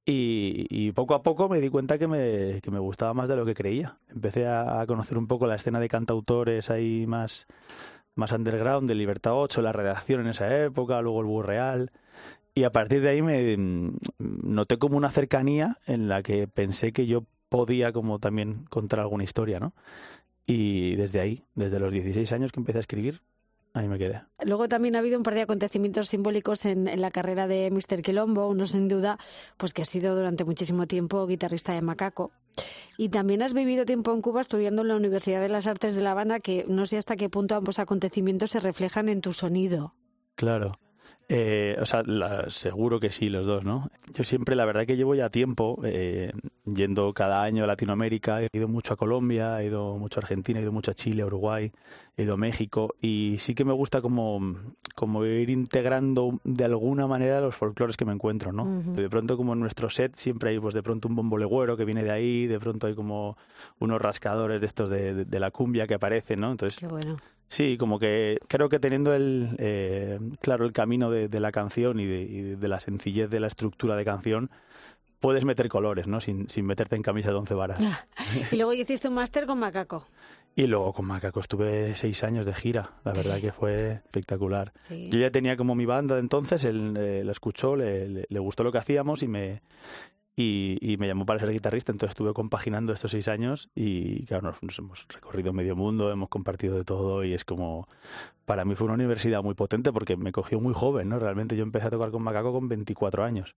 Y, 0.06 0.92
poco 0.92 1.16
a 1.16 1.24
poco 1.24 1.48
me 1.48 1.62
di 1.62 1.70
cuenta 1.70 1.98
que 1.98 2.08
me, 2.08 2.60
que 2.62 2.72
me 2.72 2.80
gustaba 2.80 3.14
más 3.14 3.30
de 3.30 3.36
lo 3.38 3.46
que 3.46 3.54
creía. 3.54 3.98
Empecé 4.10 4.48
a, 4.48 4.84
conocer 4.86 5.18
un 5.18 5.28
poco 5.28 5.48
la 5.48 5.56
escena 5.56 5.80
de 5.80 5.88
cantautores 5.88 6.70
ahí 6.70 7.08
más, 7.08 7.48
más 8.16 8.32
underground, 8.34 8.88
de 8.88 8.96
Libertad 8.96 9.34
8, 9.34 9.62
la 9.62 9.72
redacción 9.72 10.22
en 10.22 10.28
esa 10.28 10.64
época, 10.64 11.02
luego 11.02 11.22
el 11.22 11.28
Burreal. 11.28 11.92
Y 12.56 12.66
a 12.66 12.72
partir 12.72 13.02
de 13.02 13.10
ahí 13.10 13.22
me 13.22 13.58
mm, 13.58 13.98
noté 14.20 14.78
como 14.78 14.98
una 14.98 15.10
cercanía 15.10 15.80
en 15.88 16.10
la 16.10 16.22
que 16.22 16.48
pensé 16.48 16.92
que 16.92 17.08
yo 17.08 17.24
podía 17.50 17.94
como 17.94 18.20
también 18.20 18.66
contar 18.70 19.00
alguna 19.00 19.24
historia, 19.24 19.60
¿no? 19.60 19.74
Y 20.46 20.96
desde 20.96 21.22
ahí, 21.22 21.46
desde 21.56 21.80
los 21.80 21.94
16 21.94 22.32
años 22.34 22.52
que 22.52 22.60
empecé 22.60 22.80
a 22.80 22.82
escribir, 22.82 23.22
Ahí 23.74 23.88
me 23.88 23.98
quedé. 23.98 24.22
Luego 24.46 24.68
también 24.68 24.96
ha 24.96 25.00
habido 25.00 25.18
un 25.18 25.24
par 25.24 25.34
de 25.34 25.42
acontecimientos 25.42 26.10
simbólicos 26.10 26.66
en, 26.66 27.02
la 27.02 27.10
carrera 27.10 27.48
de 27.48 27.72
Mr. 27.72 28.04
Quilombo. 28.04 28.48
Uno, 28.48 28.68
sin 28.68 28.88
duda, 28.88 29.18
pues 29.58 29.74
que 29.74 29.82
ha 29.82 29.86
sido 29.86 30.16
durante 30.16 30.46
muchísimo 30.46 30.86
tiempo 30.86 31.26
guitarrista 31.26 31.74
de 31.74 31.82
Macaco. 31.82 32.32
Y 33.00 33.10
también 33.10 33.42
has 33.42 33.54
vivido 33.54 33.86
tiempo 33.86 34.14
en 34.14 34.22
Cuba 34.22 34.42
estudiando 34.42 34.84
en 34.84 34.90
la 34.90 34.96
Universidad 34.96 35.42
de 35.42 35.50
las 35.50 35.66
Artes 35.66 35.96
de 35.96 36.04
La 36.04 36.12
Habana, 36.12 36.40
que 36.40 36.66
no 36.68 36.86
sé 36.86 36.98
hasta 36.98 37.16
qué 37.16 37.30
punto 37.30 37.56
ambos 37.56 37.80
acontecimientos 37.80 38.52
se 38.52 38.60
reflejan 38.60 39.10
en 39.10 39.22
tu 39.22 39.34
sonido. 39.34 39.96
Claro. 40.36 40.74
Eh, 41.30 41.78
o 41.80 41.86
sea, 41.86 42.04
seguro 42.50 43.00
que 43.00 43.10
sí, 43.10 43.30
los 43.30 43.46
dos, 43.46 43.64
¿no? 43.64 43.90
Yo 44.14 44.24
siempre, 44.24 44.56
la 44.56 44.66
verdad 44.66 44.86
que 44.86 44.98
llevo 44.98 45.16
ya 45.16 45.30
tiempo 45.30 45.80
eh, 45.84 46.32
yendo 46.66 47.14
cada 47.14 47.44
año 47.44 47.64
a 47.64 47.68
Latinoamérica, 47.68 48.42
he 48.42 48.50
ido 48.52 48.68
mucho 48.68 48.94
a 48.94 48.98
Colombia, 48.98 49.62
he 49.62 49.68
ido 49.68 49.98
mucho 49.98 50.20
a 50.20 50.22
Argentina, 50.22 50.60
he 50.60 50.64
ido 50.64 50.72
mucho 50.72 50.92
a 50.92 50.94
Chile, 50.94 51.24
a 51.24 51.26
Uruguay, 51.26 51.72
he 52.18 52.24
ido 52.24 52.34
a 52.34 52.38
México 52.38 52.96
y 53.02 53.38
sí 53.40 53.56
que 53.56 53.64
me 53.64 53.74
gusta 53.74 54.02
como, 54.02 54.56
como 54.96 55.26
ir 55.26 55.50
integrando 55.50 56.40
de 56.44 56.66
alguna 56.66 57.08
manera 57.08 57.40
los 57.42 57.56
folclores 57.56 57.96
que 57.96 58.06
me 58.06 58.14
encuentro, 58.14 58.52
¿no? 58.52 58.82
De 58.94 59.10
pronto 59.10 59.38
como 59.38 59.54
en 59.54 59.60
nuestro 59.60 59.90
set 59.90 60.16
siempre 60.16 60.52
hay 60.52 60.60
pues 60.60 60.74
de 60.74 60.84
pronto 60.84 61.08
un 61.08 61.16
bombo 61.16 61.38
legüero 61.38 61.78
que 61.78 61.86
viene 61.86 62.04
de 62.04 62.12
ahí, 62.12 62.48
de 62.48 62.60
pronto 62.60 62.88
hay 62.88 62.96
como 62.96 63.38
unos 63.80 64.02
rascadores 64.02 64.60
de 64.60 64.68
estos 64.68 64.90
de, 64.90 65.26
de 65.26 65.40
la 65.40 65.52
cumbia 65.52 65.88
que 65.88 65.94
aparecen, 65.94 66.42
¿no? 66.42 66.52
Entonces, 66.52 66.80
Qué 66.80 66.88
bueno. 66.88 67.16
Sí, 67.54 67.78
como 67.78 68.00
que 68.00 68.40
creo 68.48 68.68
que 68.68 68.80
teniendo 68.80 69.14
el 69.14 69.56
eh, 69.60 70.20
claro 70.42 70.66
el 70.66 70.74
camino 70.74 71.12
de, 71.12 71.40
la 71.40 71.52
canción 71.52 72.00
y 72.00 72.08
de, 72.08 72.68
la 72.68 72.80
sencillez 72.80 73.30
de 73.30 73.40
la 73.40 73.46
estructura 73.46 73.96
de 73.96 74.04
canción, 74.04 74.50
puedes 75.20 75.46
meter 75.46 75.70
colores, 75.70 76.08
¿no? 76.08 76.20
Sin, 76.20 76.50
sin 76.50 76.66
meterte 76.66 76.96
en 76.96 77.04
camisa 77.04 77.30
de 77.30 77.36
once 77.36 77.54
varas. 77.54 77.80
y 78.52 78.56
luego 78.56 78.74
hiciste 78.74 79.08
un 79.08 79.14
máster 79.14 79.46
con 79.46 79.60
Macaco. 79.60 80.08
Y 80.56 80.66
luego 80.66 80.94
con 80.94 81.06
Macaco 81.06 81.42
estuve 81.42 81.96
seis 81.96 82.24
años 82.24 82.48
de 82.48 82.56
gira, 82.56 82.94
la 83.04 83.14
verdad 83.14 83.40
que 83.40 83.52
fue 83.52 84.02
espectacular. 84.04 84.74
Yo 84.90 85.20
ya 85.20 85.30
tenía 85.30 85.56
como 85.56 85.76
mi 85.76 85.86
banda 85.86 86.16
de 86.16 86.22
entonces, 86.22 86.66
él 86.66 86.96
eh, 86.98 87.22
lo 87.24 87.32
escuchó, 87.32 87.76
le, 87.76 88.26
le, 88.28 88.40
gustó 88.40 88.64
lo 88.64 88.72
que 88.72 88.80
hacíamos 88.80 89.22
y 89.22 89.28
me, 89.28 89.62
y, 90.36 90.96
me 90.98 91.08
llamó 91.08 91.26
para 91.26 91.40
ser 91.40 91.52
guitarrista, 91.52 91.92
entonces 91.92 92.12
estuve 92.12 92.34
compaginando 92.34 92.92
estos 92.92 93.12
seis 93.12 93.28
años 93.28 93.70
y 93.76 94.26
claro, 94.26 94.54
nos, 94.62 94.80
hemos 94.80 95.06
recorrido 95.08 95.54
medio 95.54 95.76
mundo, 95.76 96.12
hemos 96.12 96.30
compartido 96.30 96.76
de 96.76 96.84
todo 96.84 97.24
y 97.24 97.34
es 97.34 97.46
como, 97.46 97.88
para 98.46 98.66
mí 98.66 98.76
fue 98.76 98.86
una 98.86 98.96
universidad 98.96 99.44
muy 99.44 99.54
potente 99.54 99.92
porque 99.92 100.18
me 100.18 100.32
cogió 100.32 100.60
muy 100.60 100.74
joven, 100.74 101.10
¿no? 101.10 101.20
Realmente 101.20 101.56
yo 101.56 101.64
empecé 101.64 101.88
a 101.88 101.92
tocar 101.92 102.10
con 102.10 102.24
Macaco 102.24 102.52
con 102.52 102.68
24 102.68 103.24
años 103.24 103.56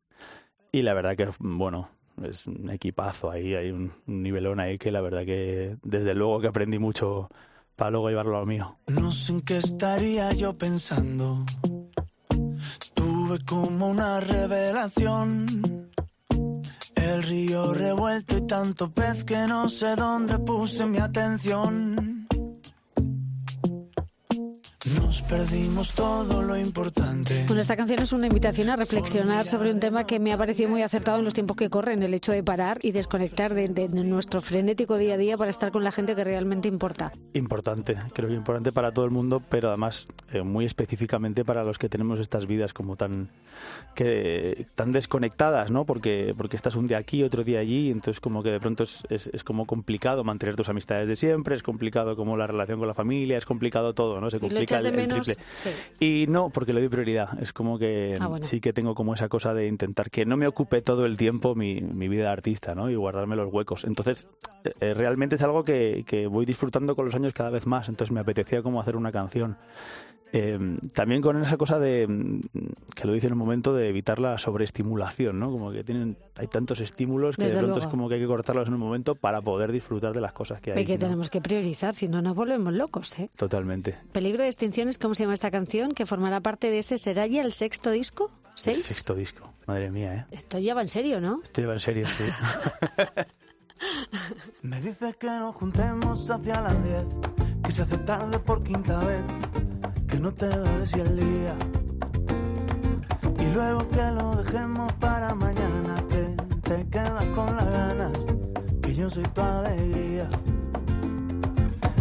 y 0.70 0.82
la 0.82 0.92
verdad 0.92 1.16
que, 1.16 1.28
bueno, 1.38 1.88
es 2.22 2.46
un 2.46 2.68
equipazo 2.68 3.30
ahí, 3.30 3.54
hay 3.54 3.70
un, 3.70 3.92
nivelón 4.06 4.60
ahí 4.60 4.76
que 4.76 4.92
la 4.92 5.00
verdad 5.00 5.24
que 5.24 5.76
desde 5.82 6.14
luego 6.14 6.40
que 6.40 6.48
aprendí 6.48 6.78
mucho 6.78 7.30
para 7.74 7.90
luego 7.90 8.10
llevarlo 8.10 8.36
a 8.36 8.40
lo 8.40 8.46
mío. 8.46 8.76
No 8.88 9.12
sé 9.12 9.32
en 9.32 9.40
qué 9.40 9.56
estaría 9.58 10.32
yo 10.32 10.56
pensando, 10.58 11.44
tuve 12.94 13.38
como 13.46 13.88
una 13.88 14.20
revelación 14.20 15.75
el 17.06 17.22
río 17.22 17.72
revuelto 17.72 18.36
y 18.36 18.46
tanto 18.46 18.90
pez 18.90 19.24
que 19.24 19.46
no 19.46 19.68
sé 19.68 19.96
dónde 19.96 20.38
puse 20.38 20.86
mi 20.86 20.98
atención. 20.98 22.15
Nos 24.94 25.20
perdimos 25.22 25.92
todo 25.94 26.42
lo 26.42 26.56
importante. 26.56 27.44
Bueno, 27.48 27.60
esta 27.60 27.76
canción 27.76 28.00
es 28.02 28.12
una 28.12 28.28
invitación 28.28 28.70
a 28.70 28.76
reflexionar 28.76 29.44
sobre 29.44 29.72
un 29.72 29.80
tema 29.80 30.04
que 30.04 30.20
me 30.20 30.32
ha 30.32 30.38
parecido 30.38 30.68
muy 30.68 30.82
acertado 30.82 31.18
en 31.18 31.24
los 31.24 31.34
tiempos 31.34 31.56
que 31.56 31.68
corren, 31.68 32.04
el 32.04 32.14
hecho 32.14 32.30
de 32.30 32.44
parar 32.44 32.78
y 32.82 32.92
desconectar 32.92 33.52
de, 33.52 33.68
de 33.68 33.88
nuestro 33.88 34.40
frenético 34.40 34.96
día 34.96 35.14
a 35.14 35.16
día 35.16 35.36
para 35.36 35.50
estar 35.50 35.72
con 35.72 35.82
la 35.82 35.90
gente 35.90 36.14
que 36.14 36.22
realmente 36.22 36.68
importa. 36.68 37.10
Importante, 37.32 37.96
creo 38.12 38.28
que 38.28 38.36
importante 38.36 38.70
para 38.70 38.92
todo 38.92 39.04
el 39.04 39.10
mundo, 39.10 39.42
pero 39.48 39.70
además 39.70 40.06
eh, 40.32 40.42
muy 40.42 40.66
específicamente 40.66 41.44
para 41.44 41.64
los 41.64 41.78
que 41.78 41.88
tenemos 41.88 42.20
estas 42.20 42.46
vidas 42.46 42.72
como 42.72 42.94
tan 42.94 43.28
que 43.96 44.68
tan 44.76 44.92
desconectadas, 44.92 45.68
¿no? 45.68 45.84
Porque 45.84 46.32
porque 46.36 46.54
estás 46.54 46.76
un 46.76 46.86
día 46.86 46.98
aquí, 46.98 47.24
otro 47.24 47.42
día 47.42 47.58
allí, 47.58 47.90
entonces 47.90 48.20
como 48.20 48.40
que 48.44 48.50
de 48.50 48.60
pronto 48.60 48.84
es, 48.84 49.02
es, 49.10 49.26
es 49.32 49.42
como 49.42 49.66
complicado 49.66 50.22
mantener 50.22 50.54
tus 50.54 50.68
amistades 50.68 51.08
de 51.08 51.16
siempre, 51.16 51.56
es 51.56 51.64
complicado 51.64 52.14
como 52.14 52.36
la 52.36 52.46
relación 52.46 52.78
con 52.78 52.86
la 52.86 52.94
familia, 52.94 53.36
es 53.36 53.46
complicado 53.46 53.92
todo, 53.92 54.20
¿no? 54.20 54.30
Se 54.30 54.38
complica 54.38 54.75
de 54.82 54.92
menos, 54.92 55.36
Y 55.98 56.26
no, 56.28 56.50
porque 56.50 56.72
le 56.72 56.80
doy 56.80 56.88
prioridad. 56.88 57.40
Es 57.40 57.52
como 57.52 57.78
que 57.78 58.16
ah, 58.20 58.38
sí 58.40 58.60
que 58.60 58.72
tengo 58.72 58.94
como 58.94 59.14
esa 59.14 59.28
cosa 59.28 59.54
de 59.54 59.66
intentar 59.66 60.10
que 60.10 60.24
no 60.24 60.36
me 60.36 60.46
ocupe 60.46 60.82
todo 60.82 61.06
el 61.06 61.16
tiempo 61.16 61.54
mi, 61.54 61.80
mi 61.80 62.08
vida 62.08 62.24
de 62.24 62.30
artista, 62.30 62.74
¿no? 62.74 62.90
Y 62.90 62.94
guardarme 62.94 63.36
los 63.36 63.52
huecos. 63.52 63.84
Entonces, 63.84 64.28
eh, 64.80 64.94
realmente 64.94 65.36
es 65.36 65.42
algo 65.42 65.64
que, 65.64 66.04
que 66.06 66.26
voy 66.26 66.44
disfrutando 66.46 66.94
con 66.94 67.04
los 67.04 67.14
años 67.14 67.32
cada 67.32 67.50
vez 67.50 67.66
más. 67.66 67.88
Entonces 67.88 68.12
me 68.12 68.20
apetecía 68.20 68.62
como 68.62 68.80
hacer 68.80 68.96
una 68.96 69.12
canción 69.12 69.56
eh, 70.38 70.58
también 70.92 71.22
con 71.22 71.42
esa 71.42 71.56
cosa 71.56 71.78
de, 71.78 72.06
mm, 72.06 72.40
que 72.94 73.06
lo 73.06 73.12
dice 73.12 73.26
en 73.26 73.32
un 73.32 73.38
momento, 73.38 73.74
de 73.74 73.88
evitar 73.88 74.18
la 74.18 74.38
sobreestimulación, 74.38 75.38
¿no? 75.38 75.50
Como 75.50 75.72
que 75.72 75.84
tienen, 75.84 76.16
hay 76.36 76.46
tantos 76.46 76.80
estímulos 76.80 77.36
que 77.36 77.44
de 77.44 77.58
pronto 77.58 77.78
es 77.78 77.86
como 77.86 78.08
que 78.08 78.16
hay 78.16 78.20
que 78.20 78.26
cortarlos 78.26 78.68
en 78.68 78.74
un 78.74 78.80
momento 78.80 79.14
para 79.14 79.40
poder 79.40 79.72
disfrutar 79.72 80.12
de 80.12 80.20
las 80.20 80.32
cosas 80.32 80.60
que 80.60 80.72
hay. 80.72 80.82
Y 80.82 80.84
que 80.84 80.98
tenemos 80.98 81.30
que 81.30 81.40
priorizar, 81.40 81.94
si 81.94 82.08
no 82.08 82.22
nos 82.22 82.34
volvemos 82.34 82.72
locos, 82.72 83.18
¿eh? 83.18 83.30
Totalmente. 83.36 83.96
Peligro 84.12 84.42
de 84.42 84.48
extinciones, 84.48 84.98
¿cómo 84.98 85.14
se 85.14 85.24
llama 85.24 85.34
esta 85.34 85.50
canción? 85.50 85.92
Que 85.92 86.06
formará 86.06 86.40
parte 86.40 86.70
de 86.70 86.80
ese, 86.80 86.98
¿será 86.98 87.26
ya 87.26 87.42
el 87.42 87.52
sexto 87.52 87.90
disco? 87.90 88.30
¿Seis? 88.54 88.84
sexto 88.84 89.14
disco, 89.14 89.52
madre 89.66 89.90
mía, 89.90 90.14
¿eh? 90.14 90.26
Esto 90.30 90.58
ya 90.58 90.74
va 90.74 90.82
en 90.82 90.88
serio, 90.88 91.20
¿no? 91.20 91.40
Esto 91.42 91.60
ya 91.60 91.68
va 91.68 91.74
en 91.74 91.80
serio, 91.80 92.06
sí. 92.06 92.24
Me 94.62 94.80
dices 94.80 95.16
que 95.16 95.26
nos 95.26 95.54
juntemos 95.54 96.30
hacia 96.30 96.62
las 96.62 96.82
10, 96.82 97.04
que 97.62 97.72
se 97.72 97.82
hace 97.82 97.98
tarde 97.98 98.38
por 98.38 98.62
quinta 98.62 98.98
vez 99.04 99.20
que 100.16 100.22
no 100.22 100.32
te 100.32 100.48
da 100.48 100.56
de 100.56 101.02
el 101.02 101.16
día. 101.16 101.54
Y 103.38 103.54
luego 103.54 103.86
que 103.90 104.10
lo 104.12 104.36
dejemos 104.36 104.90
para 104.94 105.34
mañana, 105.34 105.94
que 106.08 106.24
te 106.62 106.88
quedas 106.88 107.24
con 107.34 107.54
las 107.54 107.70
ganas, 107.70 108.12
que 108.82 108.94
yo 108.94 109.10
soy 109.10 109.24
tu 109.24 109.42
alegría. 109.42 110.30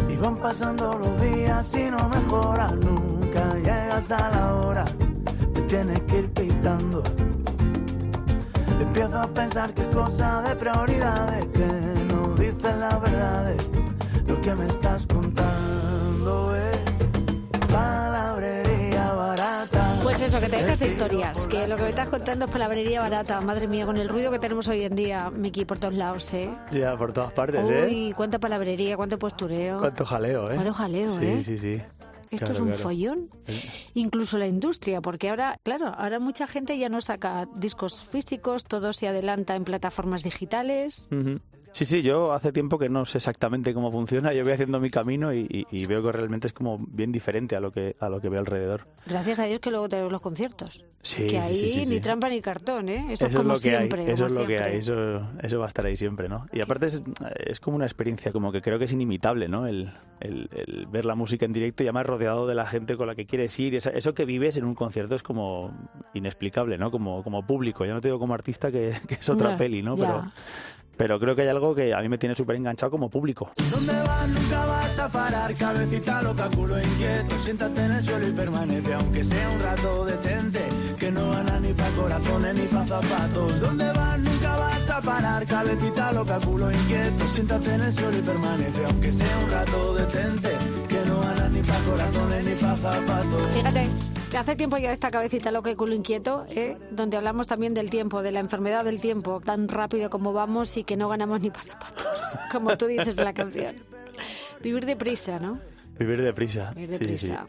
Y 0.07 0.15
van 0.15 0.37
pasando 0.37 0.97
los 0.97 1.21
días 1.21 1.75
y 1.75 1.91
no 1.91 2.07
mejoras 2.07 2.73
nunca, 2.77 3.53
llegas 3.55 4.09
a 4.11 4.29
la 4.29 4.55
hora, 4.55 4.85
te 5.53 5.61
tienes 5.63 5.99
que 6.03 6.19
ir 6.19 6.31
quitando. 6.31 7.03
Empiezo 8.79 9.19
a 9.19 9.27
pensar 9.27 9.73
que 9.73 9.83
cosa 9.89 10.41
de 10.43 10.55
prioridades, 10.55 11.47
que 11.47 11.67
no 12.13 12.33
dices 12.35 12.77
las 12.77 13.01
verdades, 13.01 13.63
lo 14.25 14.39
que 14.39 14.55
me 14.55 14.67
estás 14.67 15.05
contando 15.05 16.55
es 16.55 16.64
eso, 20.35 20.45
que 20.45 20.49
te 20.51 20.61
dejes 20.61 20.79
de 20.79 20.87
historias, 20.87 21.47
que 21.47 21.67
lo 21.67 21.77
que 21.77 21.83
me 21.83 21.89
estás 21.89 22.09
contando 22.09 22.45
es 22.45 22.51
palabrería 22.51 22.99
barata. 22.99 23.39
Madre 23.41 23.67
mía, 23.67 23.85
con 23.85 23.97
el 23.97 24.09
ruido 24.09 24.31
que 24.31 24.39
tenemos 24.39 24.67
hoy 24.67 24.83
en 24.83 24.95
día, 24.95 25.29
Miki, 25.29 25.65
por 25.65 25.77
todos 25.77 25.93
lados, 25.93 26.33
¿eh? 26.33 26.49
Ya, 26.71 26.97
por 26.97 27.13
todas 27.13 27.31
partes, 27.31 27.69
¿eh? 27.69 27.85
Uy, 27.87 28.13
cuánta 28.15 28.39
palabrería, 28.39 28.97
cuánto 28.97 29.17
postureo. 29.17 29.79
Cuánto 29.79 30.05
jaleo, 30.05 30.51
¿eh? 30.51 30.55
Cuánto 30.55 30.73
jaleo, 30.73 31.19
¿eh? 31.21 31.41
Sí, 31.41 31.57
sí, 31.57 31.57
sí. 31.57 31.81
Esto 32.31 32.51
es 32.51 32.59
un 32.59 32.73
follón. 32.73 33.29
Incluso 33.93 34.37
la 34.37 34.47
industria, 34.47 34.99
porque 34.99 35.29
ahora, 35.29 35.57
claro, 35.63 35.87
ahora 35.87 36.19
mucha 36.19 36.47
gente 36.47 36.77
ya 36.77 36.89
no 36.89 36.99
saca 36.99 37.47
discos 37.55 38.03
físicos, 38.03 38.65
todo 38.65 38.91
se 38.91 39.07
adelanta 39.07 39.55
en 39.55 39.63
plataformas 39.63 40.23
digitales. 40.23 41.09
Sí, 41.75 41.83
sí, 41.83 42.01
yo 42.01 42.31
hace 42.31 42.53
tiempo 42.53 42.79
que 42.79 42.87
no 42.87 43.03
sé 43.03 43.17
exactamente 43.17 43.73
cómo 43.73 43.91
funciona. 43.91 44.31
Yo 44.31 44.45
voy 44.45 44.53
haciendo 44.53 44.79
mi 44.79 44.89
camino 44.89 45.33
y, 45.33 45.85
veo 45.89 46.01
que 46.01 46.13
realmente 46.13 46.47
es 46.47 46.53
como 46.53 46.77
bien 46.79 47.11
diferente 47.11 47.57
a 47.57 47.59
lo 47.59 47.69
que 47.69 47.97
a 47.99 48.07
lo 48.07 48.21
que 48.21 48.29
veo 48.29 48.39
alrededor. 48.39 48.87
Gracias 49.05 49.39
a 49.39 49.43
Dios 49.43 49.59
que 49.59 49.71
luego 49.71 49.89
tenemos 49.89 50.09
los 50.09 50.21
conciertos. 50.21 50.85
Sí, 51.01 51.27
que 51.27 51.37
ahí 51.37 51.83
ni 51.85 51.99
trampa 51.99 52.29
ni 52.29 52.39
cartón, 52.39 52.87
¿eh? 52.87 53.07
Eso, 53.09 53.27
es 53.27 53.35
como 53.35 53.57
siempre. 53.57 54.09
Eso 54.09 54.27
es 54.27 54.33
lo 54.33 54.47
que 54.47 54.57
hay. 54.57 54.77
Eso, 54.77 55.27
eso 55.43 55.59
va 55.59 55.65
a 55.65 55.67
estar 55.67 55.85
ahí 55.85 55.97
siempre, 55.97 56.29
¿no? 56.29 56.45
Y 56.53 56.61
aparte 56.61 56.85
es, 56.85 57.03
es 57.35 57.59
como 57.59 57.75
una 57.75 57.85
experiencia 57.85 58.31
como 58.31 58.53
que 58.53 58.61
creo 58.61 58.79
que 58.79 58.85
es 58.85 58.93
inimitable, 58.93 59.49
¿no? 59.49 59.67
El, 59.67 59.91
el, 60.21 60.87
ver 60.89 61.03
la 61.03 61.15
música 61.15 61.45
en 61.45 61.51
directo 61.51 61.83
y 61.83 61.87
además 61.87 62.05
rodeado 62.05 62.47
de 62.47 62.55
la 62.55 62.65
gente 62.65 62.95
con 62.95 63.07
la 63.07 63.15
que 63.15 63.25
quieres 63.25 63.59
ir. 63.59 63.75
eso 63.75 64.13
que 64.13 64.23
vives 64.23 64.55
en 64.55 64.63
un 64.63 64.75
concierto 64.75 65.13
es 65.15 65.23
como 65.23 65.73
inexplicable, 66.13 66.77
¿no? 66.77 66.89
Como, 66.89 67.21
como 67.21 67.45
público. 67.45 67.85
Ya 67.85 67.93
no 67.93 67.99
te 67.99 68.07
digo 68.07 68.17
como 68.17 68.33
artista 68.33 68.71
que, 68.71 68.93
es 69.09 69.29
otra 69.29 69.57
peli, 69.57 69.83
¿no? 69.83 69.97
Pero, 69.97 70.21
pero 70.97 71.19
creo 71.19 71.35
que 71.35 71.43
hay 71.43 71.47
algo 71.49 71.75
que 71.75 71.93
a 71.93 71.99
mí 72.01 72.09
me 72.09 72.17
tiene 72.17 72.35
súper 72.35 72.55
enganchado 72.55 72.91
como 72.91 73.09
público. 73.09 73.51
¿Dónde 73.71 73.93
vas? 73.93 74.27
Nunca 74.27 74.65
vas 74.65 74.99
a 74.99 75.09
parar, 75.09 75.53
cabecita 75.55 76.21
loca, 76.21 76.49
culo 76.55 76.79
inquieto. 76.79 77.39
Siéntate 77.39 77.85
en 77.85 77.91
el 77.91 78.03
suelo 78.03 78.27
y 78.27 78.31
permanece, 78.31 78.93
aunque 78.93 79.23
sea 79.23 79.49
un 79.49 79.59
rato 79.59 80.05
detente. 80.05 80.59
Que 80.97 81.11
no 81.11 81.31
gana 81.31 81.59
ni 81.59 81.73
pa' 81.73 81.89
corazones 81.89 82.59
ni 82.59 82.67
pa' 82.67 82.85
zapatos. 82.85 83.59
¿Dónde 83.59 83.91
vas? 83.91 84.19
Nunca 84.19 84.55
vas 84.55 84.89
a 84.89 85.01
parar, 85.01 85.45
cabecita 85.45 86.11
loca, 86.13 86.39
culo 86.39 86.71
inquieto. 86.71 87.29
Siéntate 87.29 87.73
en 87.73 87.81
el 87.81 87.93
suelo 87.93 88.17
y 88.17 88.21
permanece, 88.21 88.85
aunque 88.85 89.11
sea 89.11 89.37
un 89.43 89.51
rato 89.51 89.93
detente. 89.95 90.49
Que 90.87 91.05
no 91.05 91.19
gana 91.19 91.49
ni 91.49 91.61
pa' 91.61 91.79
corazones 91.79 92.45
ni 92.45 92.53
pa' 92.55 92.77
zapatos. 92.77 93.47
Fíjate. 93.53 93.87
Hace 94.35 94.57
tiempo 94.57 94.77
ya 94.77 94.91
esta 94.91 95.11
cabecita 95.11 95.49
loca 95.49 95.71
y 95.71 95.75
culo 95.75 95.95
inquieto, 95.95 96.45
¿eh? 96.49 96.77
donde 96.91 97.15
hablamos 97.15 97.47
también 97.47 97.73
del 97.73 97.89
tiempo, 97.89 98.21
de 98.21 98.31
la 98.31 98.41
enfermedad 98.41 98.83
del 98.83 98.99
tiempo, 98.99 99.39
tan 99.39 99.69
rápido 99.69 100.09
como 100.09 100.33
vamos 100.33 100.75
y 100.75 100.83
que 100.83 100.97
no 100.97 101.07
ganamos 101.07 101.41
ni 101.41 101.51
para 101.51 101.63
zapatos, 101.63 102.37
como 102.51 102.77
tú 102.77 102.87
dices 102.87 103.17
en 103.17 103.23
la 103.23 103.33
canción. 103.33 103.75
Vivir 104.61 104.85
deprisa, 104.85 105.39
¿no? 105.39 105.59
Vivir 105.97 106.21
deprisa. 106.21 106.71
Vivir 106.75 106.89
deprisa. 106.89 107.47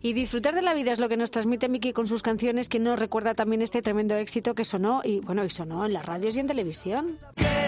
Y 0.00 0.14
disfrutar 0.14 0.54
de 0.54 0.62
la 0.62 0.72
vida 0.72 0.92
es 0.92 0.98
lo 0.98 1.08
que 1.08 1.16
nos 1.16 1.30
transmite 1.30 1.68
Miki 1.68 1.92
con 1.92 2.06
sus 2.06 2.22
canciones, 2.22 2.68
que 2.68 2.78
nos 2.78 2.98
recuerda 2.98 3.34
también 3.34 3.60
este 3.60 3.82
tremendo 3.82 4.14
éxito 4.14 4.54
que 4.54 4.64
sonó 4.64 5.02
y 5.04 5.20
bueno, 5.20 5.44
y 5.44 5.50
sonó 5.50 5.84
en 5.84 5.92
las 5.92 6.06
radios 6.06 6.36
y 6.36 6.40
en 6.40 6.46
televisión. 6.46 7.18
Qué 7.36 7.65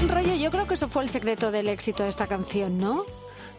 buen 0.00 0.08
rollo, 0.08 0.36
yo 0.36 0.50
creo 0.50 0.66
que 0.66 0.74
eso 0.74 0.88
fue 0.88 1.02
el 1.02 1.08
secreto 1.08 1.50
del 1.50 1.68
éxito 1.68 2.04
de 2.04 2.08
esta 2.08 2.26
canción, 2.26 2.78
¿no? 2.78 3.04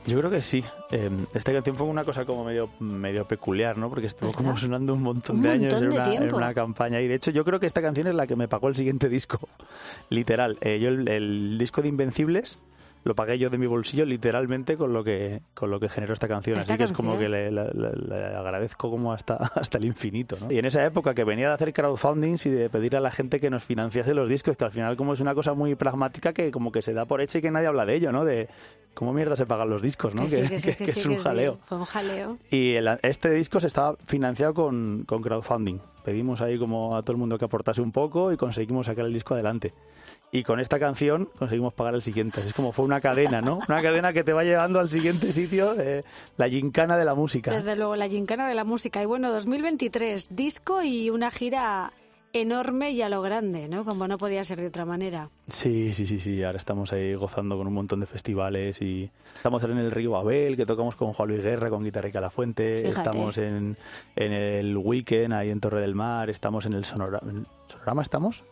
Yo 0.06 0.18
creo 0.20 0.32
que 0.32 0.42
sí. 0.42 0.64
Em, 0.92 1.26
esta 1.34 1.52
canción 1.52 1.76
fue 1.76 1.86
una 1.88 2.06
cosa 2.06 2.26
como 2.26 2.46
medio, 2.46 2.70
medio 2.80 3.28
peculiar, 3.28 3.78
¿no? 3.78 3.90
Porque 3.90 4.08
estuvo 4.08 4.32
como 4.32 4.58
sonando 4.58 4.94
un 4.94 5.04
montón 5.04 5.42
de 5.42 5.50
años 5.50 5.74
en, 5.82 6.34
una, 6.34 6.54
campaña. 6.54 7.02
Y 7.02 7.08
de 7.08 7.16
hecho, 7.16 7.32
yo 7.32 7.44
creo 7.44 7.60
que 7.60 7.66
esta 7.66 7.82
canción 7.82 8.08
es 8.08 8.16
la 8.16 8.26
que 8.26 8.38
me 8.38 8.48
pagó 8.48 8.70
el 8.70 8.78
siguiente 8.78 9.10
disco. 9.10 9.40
Literal. 10.10 10.58
Eh, 10.62 10.80
yo 10.80 10.90
el, 10.90 11.58
disco 11.58 11.82
de 11.82 11.90
Invencibles 11.90 12.58
lo 13.04 13.16
pagué 13.16 13.38
yo 13.38 13.50
de 13.50 13.58
mi 13.58 13.68
bolsillo 13.68 14.06
literalmente 14.06 14.78
con 14.78 14.94
lo 14.94 15.04
que 15.04 15.42
con 15.54 15.72
lo 15.72 15.80
que 15.80 15.90
generó 15.90 16.14
esta 16.14 16.28
canción 16.28 16.58
así 16.58 16.78
que 16.78 16.84
es 16.84 16.92
como 16.92 17.18
que 17.18 17.30
le, 17.30 17.48
agradezco 18.38 18.90
como 18.90 19.14
hasta 19.14 19.36
hasta 19.56 19.78
el 19.78 19.86
infinito 19.86 20.38
¿no? 20.40 20.52
y 20.52 20.60
en 20.60 20.66
esa 20.66 20.86
época 20.86 21.14
que 21.14 21.24
venía 21.24 21.48
de 21.48 21.54
hacer 21.54 21.74
crowdfundings 21.74 22.46
y 22.46 22.50
de 22.50 22.70
pedir 22.70 22.96
a 22.96 23.00
la 23.00 23.12
gente 23.12 23.40
que 23.40 23.50
nos 23.50 23.64
financiase 23.64 24.14
los 24.14 24.28
discos 24.28 24.58
que 24.58 24.66
al 24.66 24.72
final 24.72 24.98
como 24.98 25.14
es 25.14 25.22
una 25.22 25.34
cosa 25.34 25.54
muy 25.54 25.76
pragmática 25.76 26.34
que 26.34 26.52
como 26.52 26.72
que 26.72 26.82
se 26.82 26.94
da 26.94 27.06
por 27.06 27.22
hecha 27.22 27.40
y 27.40 27.42
que 27.42 27.52
nadie 27.52 27.68
habla 27.68 27.86
de 27.86 27.96
ello 27.96 28.12
¿no? 28.12 28.26
de 28.26 28.50
cómo 28.94 29.14
mierda 29.14 29.36
se 29.36 29.46
pagan 29.46 29.70
los 29.70 29.82
discos 29.82 30.14
¿no? 30.14 30.28
que, 30.28 30.56
es 30.80 31.06
un 31.06 31.18
jaleo 31.18 31.58
fue 31.66 31.78
un 31.78 31.86
jaleo 31.86 32.36
y 32.52 32.76
este 33.04 33.30
disco 33.32 33.60
se 33.60 33.68
estaba 33.68 33.96
financiado 34.06 34.54
con, 34.54 35.04
con 35.06 35.22
crowdfunding 35.22 35.80
pedimos 36.04 36.42
ahí 36.42 36.58
como 36.58 36.96
a 36.96 37.02
todo 37.02 37.14
el 37.14 37.18
mundo 37.18 37.38
que 37.38 37.46
aportase 37.46 37.82
un 37.82 37.92
poco 37.92 38.32
y 38.32 38.38
conseguimos 38.38 38.86
sacar 38.86 39.06
el 39.06 39.14
disco 39.14 39.34
adelante 39.34 39.74
y 40.32 40.44
con 40.44 40.60
esta 40.60 40.80
canción 40.80 41.30
conseguimos 41.38 41.74
pagar 41.74 41.96
el 41.96 42.02
siguiente. 42.02 42.42
Es 42.42 42.54
como 42.54 42.72
fue 42.72 42.86
una 42.86 43.02
cadena, 43.02 43.42
¿no? 43.42 43.60
Una 43.68 43.82
cadena 43.82 44.14
que 44.14 44.24
te 44.24 44.34
va 44.34 44.44
llevando 44.44 44.80
al 44.80 44.90
siguiente 44.90 45.34
sitio, 45.34 45.74
de 45.74 46.04
la 46.38 46.50
gincana 46.50 46.98
de 46.98 47.06
la 47.06 47.16
música. 47.16 47.52
Desde 47.52 47.76
luego, 47.76 47.96
la 47.96 48.08
gincana 48.08 48.48
de 48.48 48.56
la 48.56 48.64
música. 48.64 49.02
Y 49.02 49.06
bueno, 49.06 49.32
2023, 49.32 50.36
disco 50.36 50.84
y 50.84 51.10
una 51.10 51.32
gira 51.32 51.92
enorme 52.34 52.92
y 52.92 53.02
a 53.02 53.10
lo 53.10 53.22
grande, 53.22 53.68
¿no? 53.68 53.86
Como 53.86 54.08
no 54.08 54.18
podía 54.18 54.44
ser 54.44 54.60
de 54.60 54.68
otra 54.68 54.86
manera. 54.86 55.30
Sí, 55.48 55.94
sí, 55.94 56.06
sí, 56.06 56.20
sí. 56.20 56.44
Ahora 56.44 56.58
estamos 56.58 56.94
ahí 56.94 57.14
gozando 57.16 57.58
con 57.58 57.68
un 57.68 57.74
montón 57.74 58.00
de 58.00 58.06
festivales 58.06 58.82
y 58.82 59.10
estamos 59.36 59.64
en 59.64 59.78
el 59.78 59.92
Río 59.92 60.16
Abel, 60.16 60.56
que 60.56 60.66
tocamos 60.66 60.96
con 60.96 61.14
Juan 61.14 61.30
Luis 61.30 61.44
Guerra, 61.44 61.70
con 61.70 61.84
Guitarrica 61.84 62.22
La 62.22 62.30
Fuente. 62.30 62.88
Estamos 62.88 63.38
en, 63.38 63.78
en 64.16 64.32
el 64.32 64.78
Weekend, 64.78 65.34
ahí 65.34 65.50
en 65.50 65.60
Torre 65.60 65.82
del 65.82 65.96
Mar. 65.96 66.30
Estamos 66.30 66.66
en 66.66 66.74
el 66.74 66.86
Sonorama. 66.86 67.46
¿Sonorama 67.68 68.02
estamos? 68.02 68.44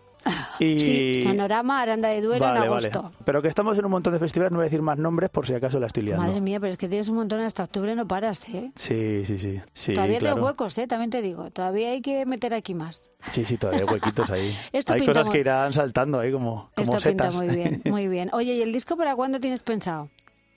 Y... 0.59 0.79
Sí, 0.79 1.21
Sonorama, 1.23 1.81
Aranda 1.81 2.09
de 2.09 2.21
Duero 2.21 2.45
Vale, 2.45 2.65
en 2.65 2.71
vale. 2.71 2.87
agosto. 2.89 3.11
Pero 3.23 3.41
que 3.41 3.47
estamos 3.47 3.77
en 3.77 3.85
un 3.85 3.91
montón 3.91 4.13
de 4.13 4.19
festivales, 4.19 4.51
no 4.51 4.57
voy 4.57 4.63
a 4.63 4.69
decir 4.69 4.81
más 4.81 4.97
nombres 4.97 5.29
por 5.29 5.45
si 5.47 5.53
acaso 5.53 5.79
la 5.79 5.87
estoy 5.87 6.03
liando. 6.03 6.23
Madre 6.25 6.41
mía, 6.41 6.59
pero 6.59 6.71
es 6.73 6.77
que 6.77 6.87
tienes 6.89 7.07
un 7.09 7.15
montón 7.15 7.39
hasta 7.41 7.63
octubre, 7.63 7.95
no 7.95 8.07
paras, 8.07 8.47
¿eh? 8.49 8.71
Sí, 8.75 9.23
sí, 9.25 9.37
sí. 9.37 9.61
sí 9.73 9.93
Todavía 9.93 10.17
claro. 10.19 10.35
tengo 10.35 10.47
huecos, 10.47 10.77
¿eh? 10.79 10.87
También 10.87 11.09
te 11.11 11.21
digo. 11.21 11.51
Todavía 11.51 11.91
hay 11.91 12.01
que 12.01 12.25
meter 12.25 12.53
aquí 12.53 12.73
más. 12.73 13.11
Sí, 13.31 13.45
sí, 13.45 13.57
todavía 13.57 13.83
hay 13.85 13.93
huequitos 13.93 14.29
ahí. 14.29 14.53
Esto 14.73 14.93
hay 14.93 15.05
cosas 15.05 15.25
muy- 15.27 15.33
que 15.33 15.39
irán 15.39 15.73
saltando 15.73 16.19
ahí 16.19 16.31
como, 16.31 16.69
como 16.75 16.83
Esto 16.83 16.99
setas. 16.99 17.35
pinta 17.37 17.45
muy 17.45 17.55
bien, 17.55 17.81
muy 17.91 18.07
bien. 18.07 18.29
Oye, 18.33 18.53
¿y 18.55 18.61
el 18.61 18.73
disco 18.73 18.97
para 18.97 19.15
cuándo 19.15 19.39
tienes 19.39 19.61
pensado? 19.61 20.09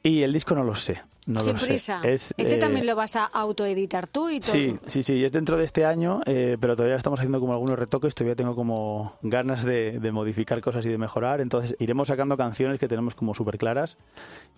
Y 0.02 0.22
el 0.22 0.32
disco 0.32 0.54
no 0.54 0.64
lo 0.64 0.74
sé. 0.74 1.02
No 1.26 1.40
Sin 1.40 1.52
lo 1.52 1.58
sé. 1.58 1.66
prisa. 1.66 2.00
Es, 2.02 2.34
este 2.38 2.54
eh, 2.54 2.58
también 2.58 2.86
lo 2.86 2.96
vas 2.96 3.14
a 3.14 3.24
autoeditar 3.26 4.06
tú 4.06 4.30
y 4.30 4.40
todo. 4.40 4.52
Sí, 4.52 4.78
sí, 4.86 5.02
sí, 5.02 5.22
es 5.22 5.32
dentro 5.32 5.58
de 5.58 5.64
este 5.64 5.84
año, 5.84 6.22
eh, 6.24 6.56
pero 6.58 6.74
todavía 6.74 6.96
estamos 6.96 7.20
haciendo 7.20 7.38
como 7.40 7.52
algunos 7.52 7.78
retoques, 7.78 8.14
todavía 8.14 8.34
tengo 8.34 8.56
como 8.56 9.18
ganas 9.22 9.62
de, 9.62 10.00
de 10.00 10.12
modificar 10.12 10.60
cosas 10.62 10.84
y 10.86 10.88
de 10.88 10.96
mejorar, 10.98 11.40
entonces 11.40 11.76
iremos 11.78 12.08
sacando 12.08 12.36
canciones 12.38 12.80
que 12.80 12.88
tenemos 12.88 13.14
como 13.14 13.34
súper 13.34 13.58
claras 13.58 13.98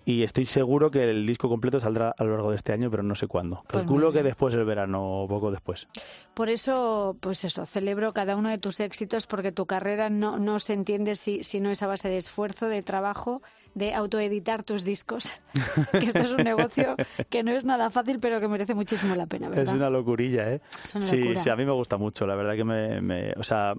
y 0.04 0.22
estoy 0.22 0.46
seguro 0.46 0.90
que 0.90 1.10
el 1.10 1.26
disco 1.26 1.48
completo 1.48 1.80
saldrá 1.80 2.14
a 2.16 2.24
lo 2.24 2.30
largo 2.30 2.50
de 2.50 2.56
este 2.56 2.72
año, 2.72 2.90
pero 2.90 3.02
no 3.02 3.16
sé 3.16 3.26
cuándo. 3.26 3.64
Pues 3.66 3.82
Calculo 3.82 4.12
que 4.12 4.22
después 4.22 4.54
del 4.54 4.64
verano 4.64 5.22
o 5.22 5.28
poco 5.28 5.50
después. 5.50 5.88
Por 6.32 6.48
eso, 6.48 7.16
pues 7.20 7.44
eso, 7.44 7.64
celebro 7.64 8.12
cada 8.12 8.36
uno 8.36 8.48
de 8.48 8.58
tus 8.58 8.80
éxitos 8.80 9.26
porque 9.26 9.52
tu 9.52 9.66
carrera 9.66 10.10
no, 10.10 10.38
no 10.38 10.58
se 10.60 10.72
entiende 10.74 11.16
si, 11.16 11.42
si 11.42 11.60
no 11.60 11.70
es 11.70 11.82
a 11.82 11.88
base 11.88 12.08
de 12.08 12.16
esfuerzo, 12.18 12.68
de 12.68 12.82
trabajo, 12.82 13.42
de 13.74 13.94
autoeditar 13.94 14.62
tus 14.62 14.84
discos. 14.84 15.32
que 15.92 16.06
esto 16.06 16.20
es 16.20 16.30
un 16.32 16.44
negocio 16.44 16.96
que 17.30 17.42
no 17.42 17.50
es 17.52 17.64
nada 17.64 17.90
fácil, 17.90 18.18
pero 18.20 18.40
que 18.40 18.48
merece 18.48 18.74
muchísimo 18.74 19.14
la 19.14 19.26
pena, 19.26 19.48
¿verdad? 19.48 19.64
Es 19.64 19.72
una 19.74 19.90
locurilla, 19.90 20.50
¿eh? 20.52 20.60
Es 20.84 20.94
una 20.94 21.04
sí, 21.04 21.16
locura. 21.20 21.40
sí, 21.40 21.50
a 21.50 21.56
mí 21.56 21.64
me 21.64 21.72
gusta 21.72 21.96
mucho, 21.96 22.26
la 22.26 22.34
verdad 22.34 22.54
que 22.56 22.64
me, 22.64 23.00
me- 23.00 23.32
O 23.36 23.44
sea, 23.44 23.74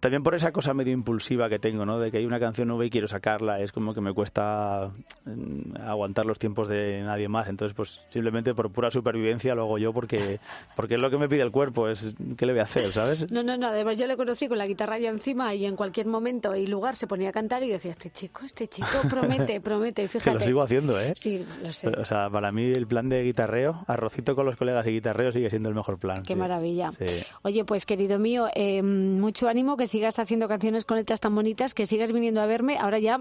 también 0.00 0.22
por 0.22 0.34
esa 0.34 0.52
cosa 0.52 0.74
medio 0.74 0.92
impulsiva 0.92 1.48
que 1.48 1.58
tengo, 1.58 1.86
¿no? 1.86 1.98
De 1.98 2.10
que 2.10 2.18
hay 2.18 2.26
una 2.26 2.38
canción 2.38 2.68
nueva 2.68 2.84
y 2.84 2.90
quiero 2.90 3.08
sacarla, 3.08 3.60
es 3.60 3.72
como 3.72 3.94
que 3.94 4.02
me 4.02 4.12
cuesta 4.12 4.90
mm, 5.24 5.76
aguantar 5.86 6.26
los 6.26 6.38
tiempos 6.38 6.68
de 6.68 7.00
nadie 7.02 7.28
más, 7.28 7.48
entonces 7.48 7.74
pues 7.74 8.02
simplemente 8.10 8.54
por 8.54 8.70
pura 8.70 8.90
supervivencia 8.90 9.54
lo 9.54 9.62
hago 9.62 9.78
yo 9.78 9.92
porque, 9.94 10.40
porque 10.76 10.94
es 10.96 11.00
lo 11.00 11.10
que 11.10 11.16
me 11.16 11.28
pide 11.28 11.40
el 11.42 11.50
cuerpo, 11.50 11.88
es 11.88 12.14
¿qué 12.36 12.44
le 12.44 12.52
voy 12.52 12.60
a 12.60 12.64
hacer, 12.64 12.90
sabes? 12.92 13.30
No, 13.32 13.42
no, 13.42 13.56
no. 13.56 13.68
Además, 13.68 13.98
yo 13.98 14.06
le 14.06 14.16
conocí 14.18 14.46
con 14.46 14.58
la 14.58 14.66
guitarra 14.66 14.98
ya 14.98 15.08
encima 15.08 15.54
y 15.54 15.64
en 15.64 15.74
cualquier 15.76 16.06
momento 16.06 16.54
y 16.54 16.66
lugar 16.66 16.96
se 16.96 17.06
ponía 17.06 17.30
a 17.30 17.32
cantar 17.32 17.62
y 17.62 17.70
decía, 17.70 17.90
este 17.92 18.10
chico, 18.10 18.42
este 18.44 18.68
chico 18.68 18.88
promete, 19.08 19.33
promete. 19.62 20.02
Que 20.02 20.08
fíjate. 20.08 20.38
lo 20.38 20.44
sigo 20.44 20.62
haciendo, 20.62 21.00
¿eh? 21.00 21.12
Sí, 21.16 21.44
lo 21.62 21.72
sé. 21.72 21.88
O 21.88 22.04
sea, 22.04 22.30
para 22.30 22.52
mí 22.52 22.64
el 22.64 22.86
plan 22.86 23.08
de 23.08 23.22
guitarreo, 23.22 23.84
arrocito 23.86 24.34
con 24.34 24.46
los 24.46 24.56
colegas 24.56 24.86
y 24.86 24.90
guitarreo 24.90 25.32
sigue 25.32 25.50
siendo 25.50 25.68
el 25.68 25.74
mejor 25.74 25.98
plan. 25.98 26.22
Qué 26.22 26.34
sí. 26.34 26.38
maravilla. 26.38 26.90
Sí. 26.90 27.04
Oye, 27.42 27.64
pues 27.64 27.86
querido 27.86 28.18
mío, 28.18 28.48
eh, 28.54 28.82
mucho 28.82 29.48
ánimo, 29.48 29.76
que 29.76 29.86
sigas 29.86 30.18
haciendo 30.18 30.48
canciones 30.48 30.84
con 30.84 30.96
letras 30.96 31.20
tan 31.20 31.34
bonitas, 31.34 31.74
que 31.74 31.86
sigas 31.86 32.12
viniendo 32.12 32.40
a 32.40 32.46
verme 32.46 32.78
ahora 32.78 32.98
ya 32.98 33.18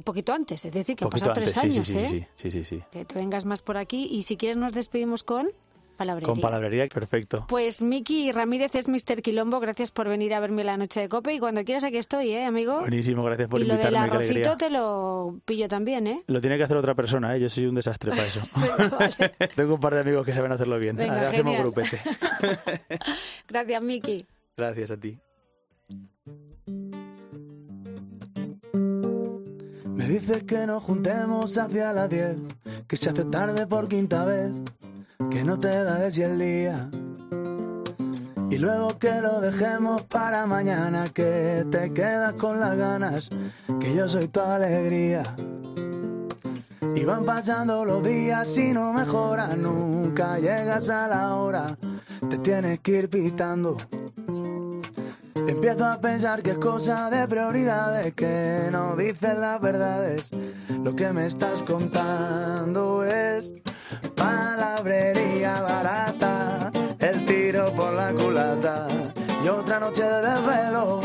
un 0.00 0.04
poquito 0.04 0.32
antes, 0.32 0.64
es 0.64 0.72
decir, 0.72 0.96
que 0.96 1.04
han 1.04 1.10
Poquito 1.10 1.26
pasado 1.26 1.40
antes, 1.40 1.54
tres 1.54 1.72
sí, 1.72 1.78
años, 1.78 1.86
sí, 1.86 1.92
sí, 1.92 2.16
¿eh? 2.16 2.28
sí, 2.34 2.50
sí, 2.50 2.64
sí, 2.64 2.64
sí. 2.64 2.82
Que 2.90 3.04
te 3.04 3.14
vengas 3.16 3.44
más 3.44 3.62
por 3.62 3.76
aquí 3.76 4.08
y 4.10 4.22
si 4.22 4.36
quieres 4.36 4.56
nos 4.56 4.72
despedimos 4.72 5.24
con 5.24 5.48
palabrería. 6.00 6.32
Con 6.32 6.40
palabrería, 6.40 6.88
perfecto. 6.88 7.44
Pues 7.46 7.82
Miki 7.82 8.32
Ramírez 8.32 8.74
es 8.74 8.88
Mr. 8.88 9.20
Quilombo, 9.20 9.60
gracias 9.60 9.92
por 9.92 10.08
venir 10.08 10.32
a 10.32 10.40
verme 10.40 10.64
la 10.64 10.78
noche 10.78 11.00
de 11.00 11.10
cope 11.10 11.34
y 11.34 11.38
cuando 11.38 11.62
quieras 11.62 11.84
aquí 11.84 11.98
estoy, 11.98 12.30
¿eh, 12.30 12.46
amigo? 12.46 12.80
Buenísimo, 12.80 13.22
gracias 13.22 13.48
por 13.48 13.60
y 13.60 13.64
lo 13.64 13.74
del 13.74 13.84
invitarme, 13.84 14.08
qué 14.08 14.16
alegría. 14.16 14.40
arrocito 14.40 14.56
te 14.56 14.70
lo 14.70 15.40
pillo 15.44 15.68
también, 15.68 16.06
¿eh? 16.06 16.22
Lo 16.26 16.40
tiene 16.40 16.56
que 16.56 16.62
hacer 16.64 16.78
otra 16.78 16.94
persona, 16.94 17.36
¿eh? 17.36 17.40
yo 17.40 17.50
soy 17.50 17.66
un 17.66 17.74
desastre 17.74 18.12
para 18.12 18.24
eso. 18.24 18.40
Venga, 18.56 18.88
vale. 18.98 19.48
Tengo 19.54 19.74
un 19.74 19.80
par 19.80 19.92
de 19.92 20.00
amigos 20.00 20.24
que 20.24 20.32
saben 20.32 20.52
hacerlo 20.52 20.78
bien. 20.78 20.96
Venga, 20.96 21.16
Ahora 21.16 21.28
hacemos 21.28 21.58
grupete. 21.58 22.00
Gracias, 23.48 23.82
Miki. 23.82 24.26
Gracias 24.56 24.90
a 24.92 24.96
ti. 24.96 25.18
Me 29.84 30.08
dices 30.08 30.44
que 30.44 30.66
nos 30.66 30.82
juntemos 30.82 31.58
hacia 31.58 31.92
las 31.92 32.08
10, 32.08 32.36
que 32.88 32.96
se 32.96 33.10
hace 33.10 33.26
tarde 33.26 33.66
por 33.66 33.86
quinta 33.86 34.24
vez, 34.24 34.50
que 35.28 35.44
no 35.44 35.58
te 35.58 35.68
da 35.68 35.98
de 35.98 36.10
si 36.10 36.22
el 36.22 36.38
día. 36.38 36.88
Y 38.50 38.58
luego 38.58 38.98
que 38.98 39.20
lo 39.20 39.40
dejemos 39.40 40.02
para 40.02 40.46
mañana, 40.46 41.04
que 41.12 41.64
te 41.70 41.92
quedas 41.92 42.34
con 42.34 42.58
las 42.58 42.76
ganas, 42.76 43.30
que 43.78 43.94
yo 43.94 44.08
soy 44.08 44.28
tu 44.28 44.40
alegría. 44.40 45.22
Y 46.96 47.04
van 47.04 47.24
pasando 47.24 47.84
los 47.84 48.02
días 48.02 48.56
y 48.58 48.72
no 48.72 48.92
mejoras, 48.92 49.56
nunca 49.56 50.38
llegas 50.38 50.88
a 50.90 51.06
la 51.06 51.36
hora, 51.36 51.76
te 52.28 52.38
tienes 52.38 52.80
que 52.80 52.98
ir 52.98 53.10
pitando. 53.10 53.76
Empiezo 55.46 55.86
a 55.86 56.00
pensar 56.00 56.42
que 56.42 56.52
es 56.52 56.58
cosa 56.58 57.08
de 57.10 57.26
prioridades, 57.28 58.14
que 58.14 58.68
no 58.70 58.96
dices 58.96 59.38
las 59.38 59.60
verdades. 59.60 60.30
Lo 60.82 60.94
que 60.96 61.12
me 61.12 61.26
estás 61.26 61.62
contando 61.62 63.04
es 63.04 63.52
palabrería 64.20 65.62
barata, 65.62 66.70
el 66.98 67.24
tiro 67.24 67.72
por 67.72 67.94
la 67.94 68.12
culata 68.12 68.86
y 69.42 69.48
otra 69.48 69.80
noche 69.80 70.02
de 70.02 70.20
desvelo. 70.28 71.00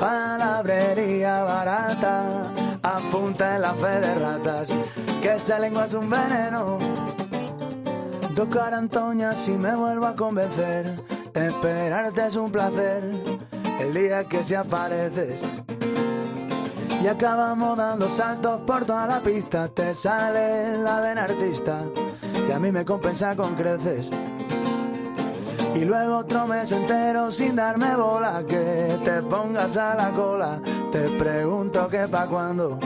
Palabrería 0.00 1.42
barata, 1.44 2.52
apunta 2.82 3.56
en 3.56 3.62
la 3.62 3.74
fe 3.74 4.00
de 4.00 4.14
ratas, 4.14 4.68
que 5.22 5.34
esa 5.34 5.58
lengua 5.58 5.84
es 5.84 5.94
un 5.94 6.08
veneno. 6.08 6.78
Tocar 8.34 8.74
Antoña 8.74 9.32
si 9.34 9.52
me 9.52 9.76
vuelvo 9.76 10.06
a 10.06 10.16
convencer. 10.16 10.96
Esperarte 11.34 12.26
es 12.26 12.36
un 12.36 12.50
placer 12.50 13.10
el 13.80 13.94
día 13.94 14.24
que 14.24 14.42
se 14.42 14.56
apareces. 14.56 15.63
Y 17.04 17.06
acabamos 17.06 17.76
dando 17.76 18.08
saltos 18.08 18.62
por 18.62 18.86
toda 18.86 19.06
la 19.06 19.20
pista. 19.20 19.68
Te 19.68 19.94
sale 19.94 20.78
la 20.78 21.00
vena 21.00 21.24
artista 21.24 21.82
y 22.48 22.50
a 22.50 22.58
mí 22.58 22.72
me 22.72 22.82
compensa 22.82 23.36
con 23.36 23.54
creces. 23.56 24.10
Y 25.74 25.84
luego 25.84 26.16
otro 26.16 26.46
mes 26.46 26.72
entero 26.72 27.30
sin 27.30 27.56
darme 27.56 27.94
bola. 27.94 28.42
Que 28.48 28.98
te 29.04 29.20
pongas 29.20 29.76
a 29.76 29.94
la 29.96 30.12
cola. 30.12 30.58
Te 30.92 31.02
pregunto 31.18 31.88
que 31.88 32.08
pa' 32.08 32.26
cuándo. 32.26 32.78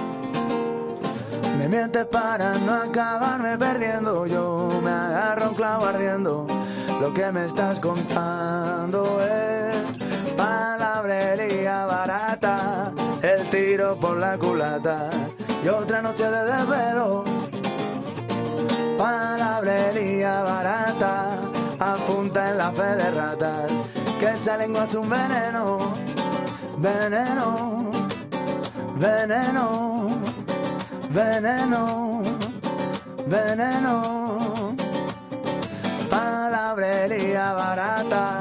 Me 1.57 1.69
mientes 1.69 2.07
para 2.07 2.55
no 2.55 2.73
acabarme 2.73 3.57
perdiendo. 3.57 4.27
Yo 4.27 4.69
me 4.83 4.91
agarro 4.91 5.51
un 5.51 5.55
clavo 5.55 5.85
ardiendo. 5.87 6.45
Lo 7.01 7.15
que 7.15 7.31
me 7.31 7.45
estás 7.45 7.79
contando 7.79 9.21
es 9.23 9.77
palabrería 10.37 11.87
barata. 11.87 12.93
El 13.23 13.49
tiro 13.51 13.97
por 13.99 14.17
la 14.17 14.39
culata 14.39 15.11
y 15.65 15.69
otra 15.69 16.03
noche 16.03 16.25
de 16.25 16.45
desvelo. 16.45 17.25
Palabrería 18.97 20.43
barata. 20.43 21.41
Apunta 21.81 22.51
en 22.51 22.59
la 22.59 22.71
fe 22.73 22.97
de 22.97 23.11
ratas. 23.11 23.71
Que 24.19 24.31
esa 24.31 24.57
lengua 24.57 24.85
es 24.85 24.95
un 24.95 25.09
veneno. 25.09 25.93
Veneno. 26.79 27.91
Veneno 28.97 30.19
veneno, 31.11 32.23
veneno, 33.27 34.75
palabrería 36.11 37.53
barata, 37.53 38.38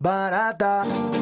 barata. 0.00 1.17